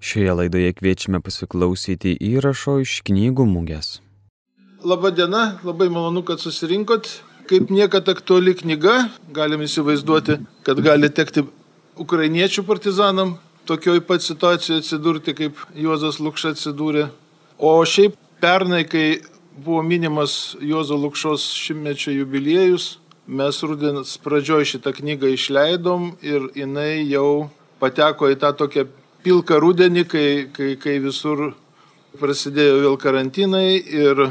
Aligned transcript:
Šioje 0.00 0.32
laidoje 0.32 0.72
kviečiame 0.72 1.20
pasiklausyti 1.20 2.14
įrašo 2.24 2.78
iš 2.80 3.02
knygų 3.04 3.44
mugės. 3.44 3.98
Labadiena, 4.80 5.60
labai 5.60 5.90
malonu, 5.92 6.22
kad 6.24 6.40
susirinkot. 6.40 7.08
Kaip 7.50 7.68
niekad 7.68 8.08
aktuali 8.08 8.54
knyga, 8.56 9.10
galim 9.34 9.60
įsivaizduoti, 9.66 10.38
kad 10.64 10.80
gali 10.80 11.10
tekti 11.12 11.42
ukrainiečių 12.00 12.64
partizanam 12.64 13.34
tokioj 13.68 14.00
pat 14.06 14.24
situacijoje 14.24 14.80
atsidurti, 14.80 15.34
kaip 15.36 15.58
Juozas 15.76 16.20
Lukša 16.22 16.54
atsidūrė. 16.54 17.08
O 17.58 17.74
šiaip 17.84 18.16
pernai, 18.40 18.86
kai 18.88 19.20
buvo 19.52 19.82
minimas 19.84 20.56
Juozo 20.64 20.96
Lukšos 20.96 21.44
šimtmečio 21.60 22.14
jubiliejus, 22.14 22.94
mes 23.26 23.60
rudens 23.62 24.16
pradžioj 24.24 24.64
šitą 24.72 24.94
knygą 24.96 25.34
išleidom 25.34 26.14
ir 26.24 26.48
jinai 26.56 27.04
jau 27.10 27.50
pateko 27.82 28.30
į 28.32 28.40
tą 28.40 28.54
tokią 28.56 28.86
pilką 29.24 29.58
rudenį, 29.62 30.04
kai, 30.08 30.28
kai, 30.54 30.74
kai 30.80 30.98
visur 31.02 31.52
prasidėjo 32.20 32.80
vėl 32.84 32.96
karantinai 33.00 33.78
ir 33.78 34.30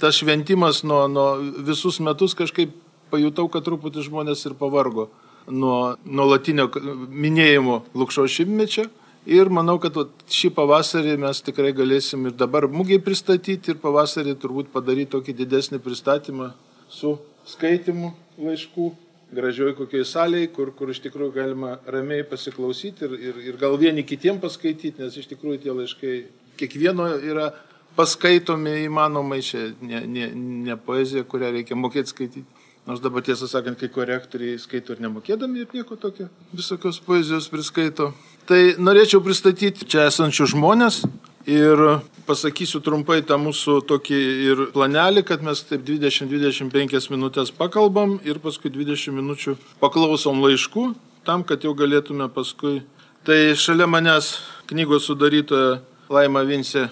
tas 0.00 0.18
šventimas 0.20 0.82
nuo, 0.86 1.04
nuo 1.08 1.28
visus 1.66 2.00
metus 2.02 2.34
kažkaip 2.38 2.72
pajutau, 3.12 3.48
kad 3.52 3.64
truputį 3.66 4.08
žmonės 4.08 4.46
ir 4.48 4.56
pavargo 4.58 5.08
nuo 5.50 5.94
nuolatinio 6.04 6.70
minėjimo 7.08 7.82
Lukšo 7.94 8.26
šimtmečio. 8.30 8.88
Ir 9.24 9.48
manau, 9.48 9.78
kad 9.80 9.96
šį 10.28 10.50
pavasarį 10.52 11.14
mes 11.22 11.40
tikrai 11.44 11.70
galėsim 11.76 12.26
ir 12.28 12.34
dabar 12.36 12.66
mūgiai 12.68 13.00
pristatyti 13.00 13.72
ir 13.72 13.78
pavasarį 13.80 14.34
turbūt 14.40 14.68
padaryti 14.72 15.14
tokį 15.14 15.36
didesnį 15.38 15.80
pristatymą 15.84 16.50
su 16.92 17.14
skaitimu 17.48 18.12
laiškų 18.36 18.90
gražioj 19.36 19.74
kokioj 19.78 20.06
salėje, 20.08 20.50
kur, 20.54 20.72
kur 20.76 20.90
iš 20.92 21.02
tikrųjų 21.04 21.34
galima 21.34 21.76
ramiai 21.90 22.24
pasiklausyti 22.28 23.06
ir, 23.06 23.14
ir, 23.30 23.38
ir 23.50 23.60
gal 23.60 23.76
vieni 23.80 24.06
kitiem 24.06 24.40
paskaityti, 24.42 25.02
nes 25.02 25.16
iš 25.20 25.28
tikrųjų 25.32 25.60
tie 25.64 25.76
laiškai 25.76 26.16
kiekvieno 26.60 27.08
yra 27.18 27.50
paskaitomi 27.98 28.84
įmanomai, 28.88 29.40
čia 29.44 29.70
ne, 29.82 30.02
ne, 30.10 30.28
ne 30.68 30.76
poezija, 30.80 31.26
kurią 31.28 31.52
reikia 31.58 31.78
mokėti 31.78 32.14
skaityti. 32.14 32.62
Nors 32.84 33.00
dabar 33.00 33.24
tiesą 33.24 33.46
sakant, 33.48 33.78
kai 33.80 33.88
korektoriai 33.88 34.58
skaito 34.60 34.92
ir 34.92 35.00
nemokėdami 35.00 35.62
ir 35.62 35.70
nieko 35.72 35.96
tokio, 35.96 36.26
visokios 36.52 36.98
poezijos 37.00 37.46
priskaito. 37.48 38.10
Tai 38.44 38.60
norėčiau 38.76 39.22
pristatyti 39.24 39.88
čia 39.88 40.10
esančių 40.10 40.50
žmonės 40.52 41.00
ir 41.48 41.80
pasakysiu 42.26 42.80
trumpai 42.84 43.20
tą 43.26 43.38
mūsų 43.40 43.78
tokį 43.88 44.20
ir 44.48 44.62
planelį, 44.74 45.24
kad 45.28 45.44
mes 45.44 45.62
taip 45.68 45.84
20-25 45.86 47.10
minutės 47.12 47.52
pakalbam 47.54 48.18
ir 48.24 48.40
paskui 48.42 48.72
20 48.72 49.14
minučių 49.16 49.56
paklausom 49.82 50.42
laiškų, 50.44 50.86
tam, 51.26 51.44
kad 51.44 51.64
jau 51.64 51.74
galėtume 51.76 52.28
paskui. 52.32 52.82
Tai 53.24 53.38
šalia 53.56 53.88
manęs 53.88 54.34
knygos 54.68 55.08
sudarytoja 55.08 55.78
Laima 56.12 56.44
Vinsė 56.44 56.90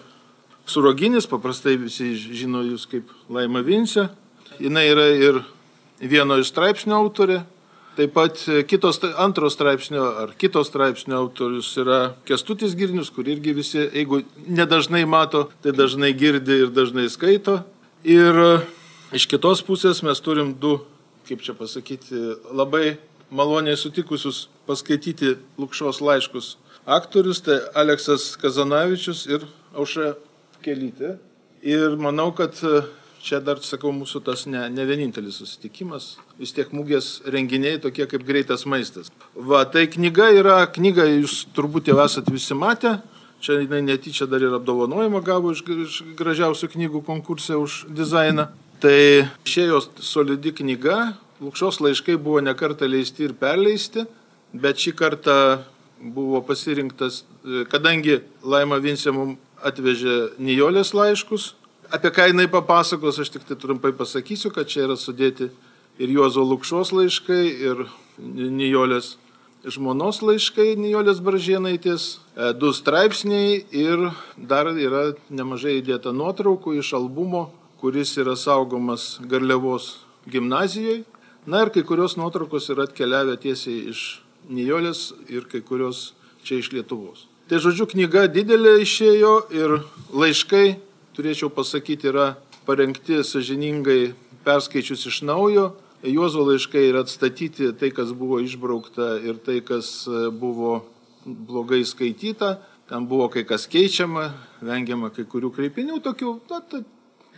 Suroginis, 0.64 1.26
paprastai 1.28 1.74
visi 1.76 2.14
žino 2.16 2.62
jūs 2.64 2.86
kaip 2.88 3.10
Laima 3.32 3.60
Vinsė. 3.66 4.08
Jis 4.62 4.72
yra 4.72 5.08
ir 5.16 5.42
vieno 6.00 6.38
iš 6.40 6.52
straipsnio 6.52 6.96
autorė, 7.00 7.42
Taip 7.92 8.14
pat 8.16 8.38
kitos, 8.64 8.96
antro 9.20 9.50
straipsnio 9.52 10.04
ar 10.22 10.30
kitos 10.40 10.70
straipsnio 10.70 11.18
autorius 11.20 11.74
yra 11.76 11.98
Kestutis 12.24 12.72
Girnius, 12.78 13.10
kur 13.12 13.28
irgi 13.28 13.52
visi, 13.52 13.82
jeigu 13.84 14.22
nedažnai 14.48 15.02
mato, 15.04 15.50
tai 15.60 15.74
dažnai 15.76 16.14
girdi 16.16 16.62
ir 16.64 16.72
dažnai 16.72 17.04
skaito. 17.12 17.58
Ir 18.08 18.38
e, 18.40 18.54
iš 19.12 19.26
kitos 19.28 19.60
pusės 19.66 20.00
mes 20.06 20.24
turim 20.24 20.54
du, 20.56 20.78
kaip 21.28 21.44
čia 21.44 21.52
pasakyti, 21.58 22.16
labai 22.48 22.96
maloniai 23.28 23.76
sutikusius 23.76 24.46
paskaityti 24.64 25.36
Lukšos 25.60 26.00
laiškus 26.00 26.54
aktorius, 26.88 27.42
tai 27.44 27.60
Aleksas 27.76 28.38
Kazanavičius 28.40 29.26
ir 29.28 29.44
Aušra 29.76 30.14
Kelytė. 30.64 31.18
Ir 31.60 32.00
manau, 32.00 32.30
kad 32.32 32.56
e, 32.64 32.86
čia 33.22 33.40
dar, 33.44 33.60
sakau, 33.64 33.92
mūsų 33.94 34.22
tas 34.26 34.44
ne, 34.50 34.64
ne 34.72 34.84
vienintelis 34.88 35.38
susitikimas. 35.40 36.16
Vis 36.40 36.54
tiek 36.56 36.72
mūgės 36.74 37.22
renginiai 37.30 37.80
tokie 37.82 38.06
kaip 38.10 38.26
greitas 38.26 38.66
maistas. 38.66 39.12
Va, 39.34 39.62
tai 39.64 39.86
knyga 39.90 40.28
yra, 40.34 40.58
knyga 40.74 41.06
jūs 41.08 41.44
turbūt 41.56 41.92
jau 41.92 42.00
esat 42.04 42.30
visi 42.32 42.56
matę. 42.58 42.98
Čia 43.42 43.58
jinai 43.58 43.80
netyčia 43.82 44.28
dar 44.30 44.42
ir 44.42 44.54
apdovanojimą 44.54 45.22
gavo 45.26 45.50
iš, 45.54 45.64
iš 45.66 46.00
gražiausių 46.18 46.68
knygų 46.76 47.02
konkursė 47.06 47.58
už 47.58 47.84
dizainą. 47.90 48.50
Tai 48.82 48.98
išėjo 49.46 49.80
solidi 50.02 50.54
knyga, 50.58 51.14
Lukšos 51.42 51.80
laiškai 51.82 52.14
buvo 52.22 52.38
nekarta 52.38 52.86
leisti 52.86 53.24
ir 53.26 53.32
perleisti, 53.34 54.04
bet 54.54 54.78
šį 54.78 54.92
kartą 54.94 55.36
buvo 55.98 56.38
pasirinktas, 56.46 57.24
kadangi 57.70 58.20
Laima 58.46 58.78
Vinsė 58.82 59.10
mums 59.14 59.40
atvežė 59.62 60.38
Nijolės 60.42 60.92
laiškus, 60.94 61.52
apie 61.92 62.10
ką 62.10 62.28
jinai 62.30 62.48
papasakos, 62.48 63.20
aš 63.20 63.30
tik 63.34 63.44
tai 63.48 63.56
trumpai 63.60 63.92
pasakysiu, 63.96 64.52
kad 64.54 64.70
čia 64.70 64.86
yra 64.86 64.96
sudėti 64.96 65.50
ir 66.00 66.14
Juozo 66.16 66.44
Lukšos 66.46 66.92
laiškai, 66.96 67.42
ir 67.68 67.84
Nijolės 68.18 69.16
žmonos 69.68 70.22
laiškai, 70.24 70.72
Nijolės 70.80 71.20
Baržienaitės, 71.22 72.18
e, 72.34 72.52
du 72.58 72.72
straipsniai 72.74 73.62
ir 73.70 74.08
dar 74.36 74.72
yra 74.72 75.12
nemažai 75.30 75.78
įdėta 75.80 76.14
nuotraukų 76.16 76.78
iš 76.80 76.94
albumo, 76.98 77.50
kuris 77.78 78.16
yra 78.18 78.34
saugomas 78.36 79.18
Garliavos 79.20 79.98
gimnazijoje. 80.26 81.04
Na 81.46 81.64
ir 81.64 81.72
kai 81.74 81.82
kurios 81.82 82.16
nuotraukos 82.16 82.70
yra 82.70 82.86
atkeliavę 82.86 83.36
tiesiai 83.36 83.90
iš 83.90 84.22
Nijolės 84.50 85.12
ir 85.30 85.46
kai 85.50 85.60
kurios 85.60 86.12
čia 86.42 86.58
iš 86.58 86.72
Lietuvos. 86.74 87.26
Tai 87.50 87.60
žodžiu, 87.62 87.86
knyga 87.90 88.26
didelė 88.30 88.80
išėjo 88.82 89.34
ir 89.54 89.82
laiškai 90.14 90.78
turėčiau 91.16 91.50
pasakyti, 91.52 92.10
yra 92.10 92.34
parengti 92.66 93.22
sažiningai 93.26 94.12
perskaičius 94.44 95.06
iš 95.10 95.22
naujo. 95.26 95.72
Juozo 96.02 96.42
laiškai 96.48 96.88
yra 96.88 97.04
atstatyti 97.06 97.70
tai, 97.78 97.92
kas 97.94 98.10
buvo 98.16 98.40
išbraukta 98.42 99.20
ir 99.22 99.38
tai, 99.44 99.60
kas 99.62 100.02
e, 100.10 100.30
buvo 100.34 100.80
blogai 101.24 101.84
skaityta. 101.86 102.56
Ten 102.90 103.06
buvo 103.08 103.28
kai 103.30 103.44
kas 103.46 103.68
keičiama, 103.70 104.32
vengiama 104.66 105.12
kai 105.14 105.24
kurių 105.30 105.52
kreipinių, 105.54 106.00
tokių, 106.02 106.32
na, 106.50 106.58
tai, 106.66 106.82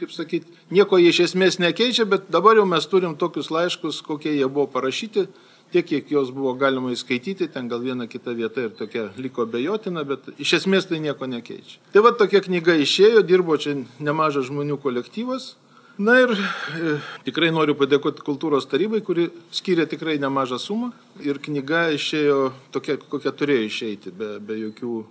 kaip 0.01 0.15
sakyti, 0.15 0.49
nieko 0.73 0.99
jie 0.99 1.13
iš 1.13 1.21
esmės 1.29 1.61
nekeičia, 1.63 2.09
bet 2.09 2.31
dabar 2.33 2.57
jau 2.59 2.65
mes 2.67 2.89
turim 2.91 3.15
tokius 3.21 3.53
laiškus, 3.53 4.01
kokie 4.07 4.33
jie 4.33 4.49
buvo 4.49 4.67
parašyti 4.73 5.29
tiek, 5.73 5.87
kiek 5.87 6.11
jos 6.13 6.31
buvo 6.35 6.55
galima 6.59 6.93
įskaityti, 6.95 7.49
ten 7.53 7.69
gal 7.69 7.83
viena 7.83 8.07
kita 8.11 8.35
vieta 8.37 8.67
ir 8.67 8.75
tokia 8.79 9.09
liko 9.17 9.47
bejotina, 9.47 10.05
bet 10.07 10.31
iš 10.39 10.59
esmės 10.61 10.89
tai 10.91 11.01
nieko 11.03 11.29
nekeičia. 11.31 11.81
Tai 11.95 12.05
va 12.07 12.15
tokia 12.17 12.43
knyga 12.45 12.77
išėjo, 12.85 13.25
dirbo 13.27 13.57
čia 13.61 13.77
nemažas 13.99 14.51
žmonių 14.51 14.79
kolektyvas. 14.83 15.55
Na 15.95 16.17
ir 16.19 16.33
e, 16.35 16.97
tikrai 17.23 17.53
noriu 17.55 17.77
padėkoti 17.79 18.25
kultūros 18.27 18.67
tarybai, 18.67 18.99
kuri 19.07 19.29
skiria 19.55 19.87
tikrai 19.87 20.17
nemažą 20.19 20.59
sumą 20.59 20.89
ir 21.23 21.39
knyga 21.39 21.87
išėjo 21.95 22.39
tokia, 22.75 22.97
kokia 22.99 23.31
turėjo 23.31 23.69
išeiti, 23.69 24.11
be, 24.11 24.33
be 24.43 24.59
jokių 24.59 25.05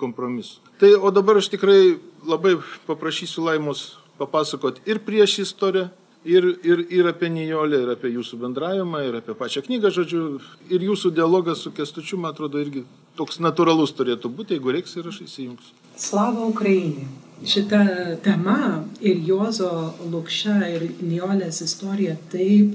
kompromisų. 0.00 0.62
Tai 0.80 0.94
o 0.96 1.12
dabar 1.12 1.42
aš 1.42 1.50
tikrai 1.52 1.98
labai 2.24 2.54
paprašysiu 2.88 3.44
Laimos 3.50 3.98
papasakoti 4.20 4.80
ir 4.88 5.02
prieš 5.04 5.42
istoriją, 5.44 5.90
ir, 6.24 6.44
ir, 6.64 6.84
ir 6.90 7.06
apie 7.08 7.30
Nijolę, 7.32 7.82
ir 7.84 7.92
apie 7.94 8.12
jūsų 8.14 8.40
bendravimą, 8.44 9.02
ir 9.08 9.20
apie 9.20 9.34
pačią 9.38 9.62
knygą, 9.66 9.92
žodžiu, 9.94 10.24
ir 10.70 10.84
jūsų 10.90 11.14
dialogas 11.16 11.64
su 11.64 11.72
Kestučiu, 11.72 12.18
man 12.20 12.34
atrodo, 12.34 12.60
irgi 12.60 12.84
toks 13.18 13.40
natūralus 13.40 13.94
turėtų 13.96 14.30
būti, 14.32 14.56
jeigu 14.56 14.74
reiks 14.76 14.96
ir 14.96 15.08
aš 15.10 15.22
įsijungsiu. 15.26 15.76
Slava 16.00 16.46
Ukrainai. 16.48 17.08
Šita 17.40 17.80
tema 18.20 18.84
ir 19.00 19.22
Jozo 19.24 19.94
Lukša 20.12 20.58
ir 20.74 20.82
Nijolės 21.00 21.62
istorija 21.64 22.18
taip 22.32 22.74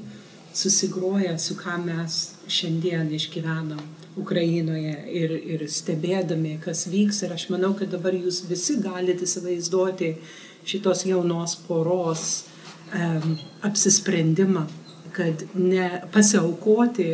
susigroja 0.58 1.36
su 1.38 1.54
ką 1.60 1.76
mes 1.84 2.16
šiandien 2.50 3.12
išgyvenam 3.14 3.84
Ukrainoje 4.18 4.96
ir, 5.12 5.36
ir 5.54 5.66
stebėdami, 5.70 6.56
kas 6.64 6.86
vyks. 6.90 7.22
Ir 7.28 7.36
aš 7.36 7.50
manau, 7.54 7.76
kad 7.78 7.92
dabar 7.94 8.16
jūs 8.18 8.42
visi 8.50 8.80
galite 8.82 9.28
įsivaizduoti 9.28 10.16
šitos 10.66 11.06
jaunos 11.06 11.58
poros 11.68 12.46
apsisprendimą, 13.66 14.66
kad 15.16 15.46
ne 15.56 16.02
pasiaukoti 16.12 17.08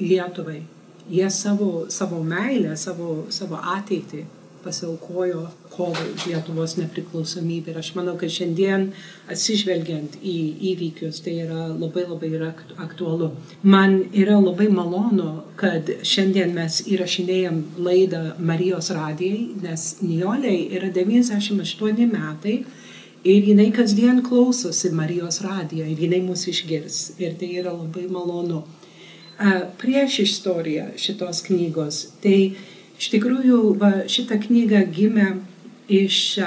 Lietuvai. 0.00 0.62
Jie 1.10 1.30
savo, 1.30 1.86
savo 1.88 2.22
meilę, 2.22 2.76
savo, 2.76 3.24
savo 3.32 3.56
ateitį 3.56 4.24
pasiaukojo 4.64 5.48
kovai 5.70 6.08
Lietuvos 6.26 6.76
nepriklausomybę. 6.76 7.72
Ir 7.72 7.78
aš 7.80 7.92
manau, 7.96 8.16
kad 8.20 8.32
šiandien 8.32 8.88
atsižvelgiant 9.30 10.18
į 10.20 10.36
įvykius, 10.72 11.22
tai 11.24 11.38
yra 11.44 11.68
labai 11.70 12.04
labai 12.08 12.32
yra 12.38 12.50
aktualu. 12.84 13.30
Man 13.62 14.00
yra 14.12 14.38
labai 14.42 14.68
malonu, 14.74 15.30
kad 15.60 15.92
šiandien 16.12 16.52
mes 16.56 16.82
įrašinėjom 16.90 17.62
laidą 17.86 18.22
Marijos 18.50 18.90
radijai, 18.96 19.46
nes 19.62 19.88
Nioliai 20.02 20.66
yra 20.78 20.92
98 20.94 22.10
metai 22.12 22.58
Ir 23.26 23.46
jinai 23.50 23.70
kasdien 23.74 24.22
klausosi 24.22 24.92
Marijos 24.94 25.40
radiją 25.42 25.86
ir 25.90 25.98
jinai 26.06 26.20
mus 26.22 26.46
išgirs. 26.50 27.18
Ir 27.18 27.34
tai 27.40 27.50
yra 27.58 27.72
labai 27.74 28.06
malonu. 28.10 28.62
Prieš 29.78 30.20
istoriją 30.24 30.92
šitos 30.98 31.42
knygos, 31.46 32.04
tai 32.22 32.38
Iš 32.98 33.12
tikrųjų, 33.12 33.58
va, 33.78 33.92
šita 34.10 34.40
knyga 34.42 34.82
gimė 34.90 35.28
iš, 35.88 36.40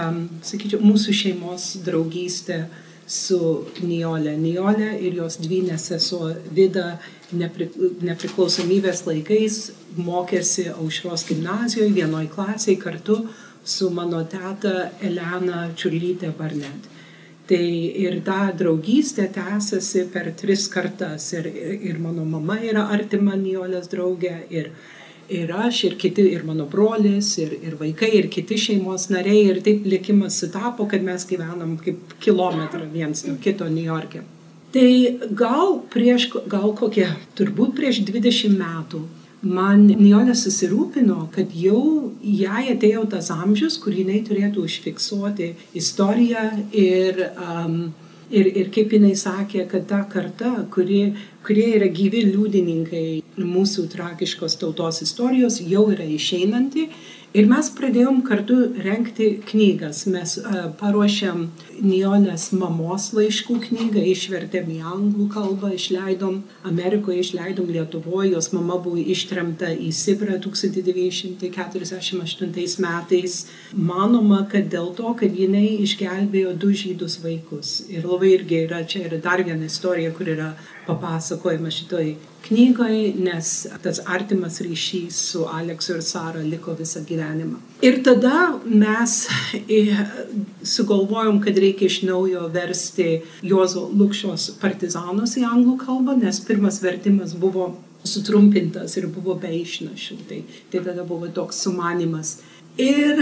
sakyčiau, 0.43 0.81
mūsų 0.83 1.13
šeimos 1.15 1.67
draugystė 1.85 2.65
su 3.07 3.39
Niolė. 3.79 4.35
Niolė 4.39 4.91
ir 4.99 5.15
jos 5.21 5.39
dvynė 5.39 5.77
sesuo 5.79 6.33
Vida 6.51 6.97
nepriklausomybės 7.31 9.05
laikais 9.07 9.61
mokėsi 9.95 10.67
Aušros 10.73 11.23
gimnazijoje 11.29 11.95
vienoje 11.95 12.27
klasėje 12.35 12.81
kartu 12.83 13.21
su 13.63 13.89
mano 13.89 14.23
teta 14.25 14.91
Elena 15.01 15.69
Čiurlytė 15.75 16.31
Barnet. 16.37 16.89
Tai 17.51 17.65
ir 18.05 18.21
ta 18.23 18.51
draugystė 18.55 19.27
tęsiasi 19.35 20.05
per 20.13 20.31
tris 20.39 20.67
kartas. 20.71 21.27
Ir, 21.35 21.49
ir, 21.51 21.99
mano 21.99 22.25
mama 22.25 22.57
yra 22.63 22.87
artima 22.95 23.35
Niolės 23.35 23.89
draugė, 23.91 24.35
ir, 24.49 24.71
ir 25.27 25.51
aš, 25.51 25.83
ir 25.89 25.97
kiti, 25.99 26.29
ir 26.31 26.45
mano 26.47 26.67
brolis, 26.71 27.33
ir, 27.43 27.57
ir 27.59 27.75
vaikai, 27.79 28.13
ir 28.21 28.29
kiti 28.31 28.57
šeimos 28.67 29.09
nariai. 29.11 29.49
Ir 29.51 29.63
taip 29.65 29.85
likimas 29.85 30.39
sutapo, 30.39 30.87
kad 30.87 31.03
mes 31.03 31.27
gyvenam 31.27 31.75
kaip 31.83 32.15
kilometrą 32.23 32.87
viens 32.93 33.25
nuo 33.27 33.35
kito 33.43 33.67
New 33.69 33.83
York'e. 33.83 34.23
Tai 34.71 34.91
gal 35.35 35.81
prieš, 35.91 36.29
gal 36.47 36.71
kokie, 36.79 37.09
turbūt 37.35 37.75
prieš 37.75 38.05
20 38.07 38.55
metų 38.55 39.01
man 39.41 39.87
Nijolė 39.89 40.35
susirūpino, 40.37 41.25
kad 41.33 41.53
jau 41.57 42.11
jai 42.21 42.67
atėjo 42.75 43.07
tas 43.09 43.31
amžius, 43.33 43.79
kur 43.81 43.95
jinai 43.95 44.21
turėtų 44.27 44.65
užfiksuoti 44.67 45.51
istoriją 45.77 46.45
ir, 46.77 47.23
um, 47.41 47.77
ir, 48.29 48.51
ir 48.61 48.69
kaip 48.73 48.93
jinai 48.93 49.15
sakė, 49.17 49.65
kad 49.71 49.87
ta 49.89 50.03
karta, 50.09 50.53
kuri, 50.73 51.15
kurie 51.45 51.71
yra 51.77 51.89
gyvi 51.89 52.25
liudininkai 52.29 53.05
mūsų 53.41 53.87
tragiškos 53.91 54.59
tautos 54.61 55.01
istorijos, 55.05 55.61
jau 55.65 55.87
yra 55.93 56.05
išeinanti 56.05 56.89
Ir 57.31 57.45
mes 57.47 57.69
pradėjom 57.71 58.17
kartu 58.27 58.75
renkti 58.83 59.39
knygas. 59.47 60.03
Mes 60.11 60.33
uh, 60.41 60.65
paruošėm 60.75 61.45
Nijolės 61.79 62.51
mamos 62.59 63.15
laiškų 63.15 63.55
knygą, 63.69 64.01
išvertėm 64.11 64.67
į 64.73 64.81
anglų 64.83 65.29
kalbą, 65.31 65.71
išleidom 65.77 66.41
Amerikoje, 66.67 67.23
išleidom 67.23 67.71
Lietuvoje, 67.71 68.33
jos 68.33 68.51
mama 68.51 68.75
buvo 68.83 68.99
ištremta 68.99 69.71
į 69.71 69.95
Sibrą 69.95 70.35
1948 70.43 72.83
metais. 72.83 73.47
Manoma, 73.91 74.43
kad 74.51 74.67
dėl 74.75 74.91
to, 74.99 75.15
kad 75.23 75.31
jinai 75.31 75.79
išgelbėjo 75.85 76.51
du 76.59 76.75
žydus 76.83 77.15
vaikus. 77.23 77.87
Ir 77.87 78.03
labai 78.11 78.35
irgi 78.35 78.59
yra, 78.65 78.83
čia 78.83 79.07
yra 79.07 79.23
dar 79.23 79.39
viena 79.47 79.71
istorija, 79.71 80.11
kur 80.19 80.27
yra 80.35 80.51
papasakojama 80.83 81.71
šitoj 81.71 82.11
knygoje, 82.47 83.13
nes 83.21 83.51
tas 83.83 84.01
artimas 84.05 84.59
ryšys 84.61 85.19
su 85.31 85.45
Aleksu 85.49 85.95
ir 85.97 86.01
Sara 86.05 86.41
liko 86.41 86.75
visą 86.79 87.03
gyvenimą. 87.05 87.59
Ir 87.81 88.01
tada 88.05 88.59
mes 88.65 89.27
sugalvojom, 90.73 91.41
kad 91.41 91.57
reikia 91.57 91.89
iš 91.89 92.01
naujo 92.07 92.47
versti 92.53 93.21
Jozo 93.41 93.87
Lukščios 93.93 94.51
partizanus 94.61 95.37
į 95.37 95.45
anglų 95.49 95.77
kalbą, 95.85 96.17
nes 96.21 96.41
pirmas 96.45 96.81
vertimas 96.83 97.33
buvo 97.37 97.71
sutrumpintas 98.03 98.97
ir 98.97 99.07
buvo 99.13 99.35
be 99.41 99.51
išnašių. 99.61 100.17
Tai, 100.29 100.41
tai 100.71 100.85
tada 100.87 101.05
buvo 101.07 101.29
toks 101.33 101.61
sumanimas. 101.65 102.39
Ir 102.79 103.19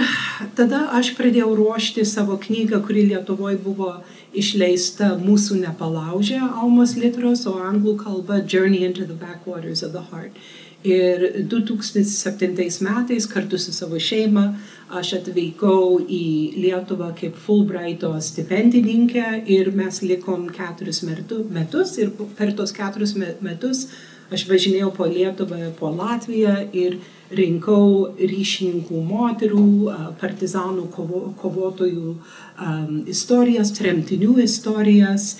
tada 0.55 0.85
aš 0.93 1.15
pradėjau 1.17 1.55
ruošti 1.57 2.05
savo 2.05 2.37
knygą, 2.37 2.83
kuri 2.85 3.07
Lietuvoje 3.09 3.57
buvo 3.63 3.95
išleista 4.37 5.13
mūsų 5.19 5.59
nepalaužė 5.63 6.39
Almos 6.47 6.95
literos, 6.99 7.45
o 7.49 7.57
anglų 7.63 7.97
kalba 8.03 8.41
Journey 8.45 8.83
into 8.85 9.05
the 9.05 9.17
Backwaters 9.17 9.83
of 9.83 9.93
the 9.93 10.03
Heart. 10.11 10.37
Ir 10.83 11.43
2007 11.51 12.53
metais 12.85 13.25
kartu 13.27 13.57
su 13.59 13.73
savo 13.75 13.99
šeima 13.99 14.53
aš 14.95 15.17
atvykau 15.17 15.99
į 16.07 16.55
Lietuvą 16.55 17.09
kaip 17.19 17.35
Fulbrighto 17.35 18.13
stipendininkė 18.23 19.41
ir 19.51 19.73
mes 19.75 19.99
likom 20.01 20.47
keturis 20.55 21.03
metus 21.03 21.97
ir 21.99 22.13
per 22.37 22.55
tos 22.55 22.71
keturis 22.71 23.17
metus 23.19 23.89
aš 24.31 24.45
važinėjau 24.47 24.93
po 24.95 25.09
Lietuvą, 25.09 25.73
po 25.79 25.91
Latviją 25.91 26.55
ir 26.71 26.99
rinkau 27.35 28.15
ryšininkų 28.17 29.01
moterų, 29.05 29.65
partizanų 30.21 30.87
kovo, 30.93 31.21
kovotojų 31.41 32.13
um, 32.15 33.03
istorijas, 33.09 33.73
tremtinių 33.77 34.39
istorijas 34.43 35.35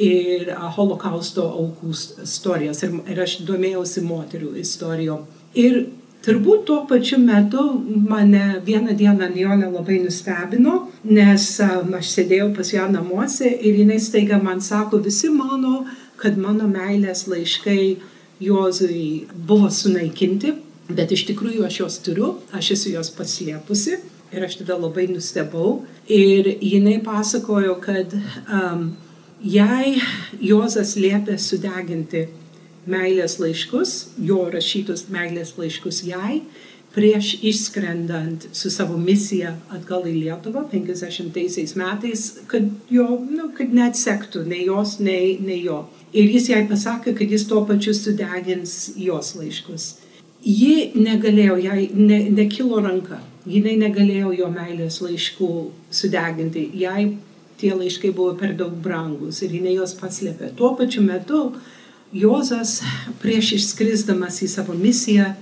ir 0.00 0.50
holokausto 0.76 1.44
aukų 1.52 1.92
istorijas. 2.24 2.82
Ir, 2.86 2.96
ir 3.12 3.20
aš 3.26 3.38
domėjausi 3.46 4.04
moterių 4.06 4.54
istorijom. 4.62 5.26
Ir 5.54 5.84
turbūt 6.24 6.64
tuo 6.70 6.80
pačiu 6.88 7.20
metu 7.20 7.66
mane 7.84 8.60
vieną 8.64 8.96
dieną 8.96 9.28
Nijolė 9.34 9.68
labai 9.68 10.00
nustebino, 10.06 10.88
nes 11.04 11.50
um, 11.60 11.92
aš 12.00 12.16
sėdėjau 12.16 12.50
pas 12.56 12.72
ją 12.72 12.88
namuose 12.92 13.52
ir 13.52 13.84
jinai 13.84 14.00
staiga 14.00 14.40
man 14.42 14.64
sako, 14.64 15.02
visi 15.04 15.28
mano, 15.28 15.84
kad 16.16 16.40
mano 16.40 16.66
meilės 16.70 17.26
laiškai 17.28 18.12
Jozui 18.42 19.28
buvo 19.46 19.68
sunaikinti, 19.70 20.50
bet 20.88 21.12
iš 21.14 21.26
tikrųjų 21.30 21.64
aš 21.68 21.80
juos 21.80 22.00
turiu, 22.04 22.34
aš 22.52 22.74
esu 22.76 22.96
juos 22.96 23.12
paslėpusi 23.14 24.00
Ir 24.34 24.42
aš 24.44 24.56
tada 24.58 24.74
labai 24.78 25.06
nustebau. 25.06 25.84
Ir 26.10 26.48
jinai 26.58 26.98
pasakojo, 27.04 27.76
kad 27.82 28.14
um, 28.50 28.88
jai 29.40 30.00
Jozas 30.42 30.96
liepė 30.98 31.36
sudeginti 31.38 32.26
meilės 32.90 33.38
laiškus, 33.40 33.92
jo 34.18 34.42
rašytus 34.52 35.06
meilės 35.14 35.54
laiškus 35.56 36.02
jai, 36.08 36.40
prieš 36.94 37.30
išskrendant 37.46 38.48
su 38.54 38.70
savo 38.74 38.98
misija 38.98 39.54
atgal 39.74 40.04
į 40.10 40.16
Lietuvą 40.18 40.66
50 40.72 41.78
metais, 41.78 42.26
kad 42.50 42.66
jo, 42.90 43.06
nu, 43.30 43.50
kad 43.56 43.70
neatsektų 43.74 44.44
nei 44.50 44.66
jos, 44.66 44.98
nei, 44.98 45.36
nei 45.40 45.62
jo. 45.62 45.84
Ir 46.14 46.30
jis 46.34 46.50
jai 46.50 46.64
pasakė, 46.70 47.14
kad 47.18 47.30
jis 47.30 47.46
tuo 47.50 47.62
pačiu 47.68 47.94
sudegins 47.94 48.94
jos 48.98 49.34
laiškus. 49.38 49.92
Ji 50.44 50.92
negalėjo, 50.96 51.56
jai 51.64 51.86
ne, 51.96 52.18
nekilo 52.36 52.82
ranka 52.84 53.20
jinai 53.48 53.76
negalėjo 53.80 54.32
jo 54.38 54.48
meilės 54.52 55.00
laiškų 55.04 55.50
sudeginti. 55.92 56.66
Jai 56.80 57.14
tie 57.60 57.72
laiškai 57.76 58.12
buvo 58.16 58.34
per 58.40 58.54
daug 58.58 58.74
brangus 58.84 59.42
ir 59.44 59.54
jinai 59.58 59.76
juos 59.78 59.94
paslėpė. 59.98 60.54
Tuo 60.58 60.74
pačiu 60.78 61.04
metu 61.06 61.46
Jozas 62.14 62.78
prieš 63.22 63.56
išskrisdamas 63.56 64.38
į 64.44 64.48
savo 64.52 64.76
misiją 64.78 65.32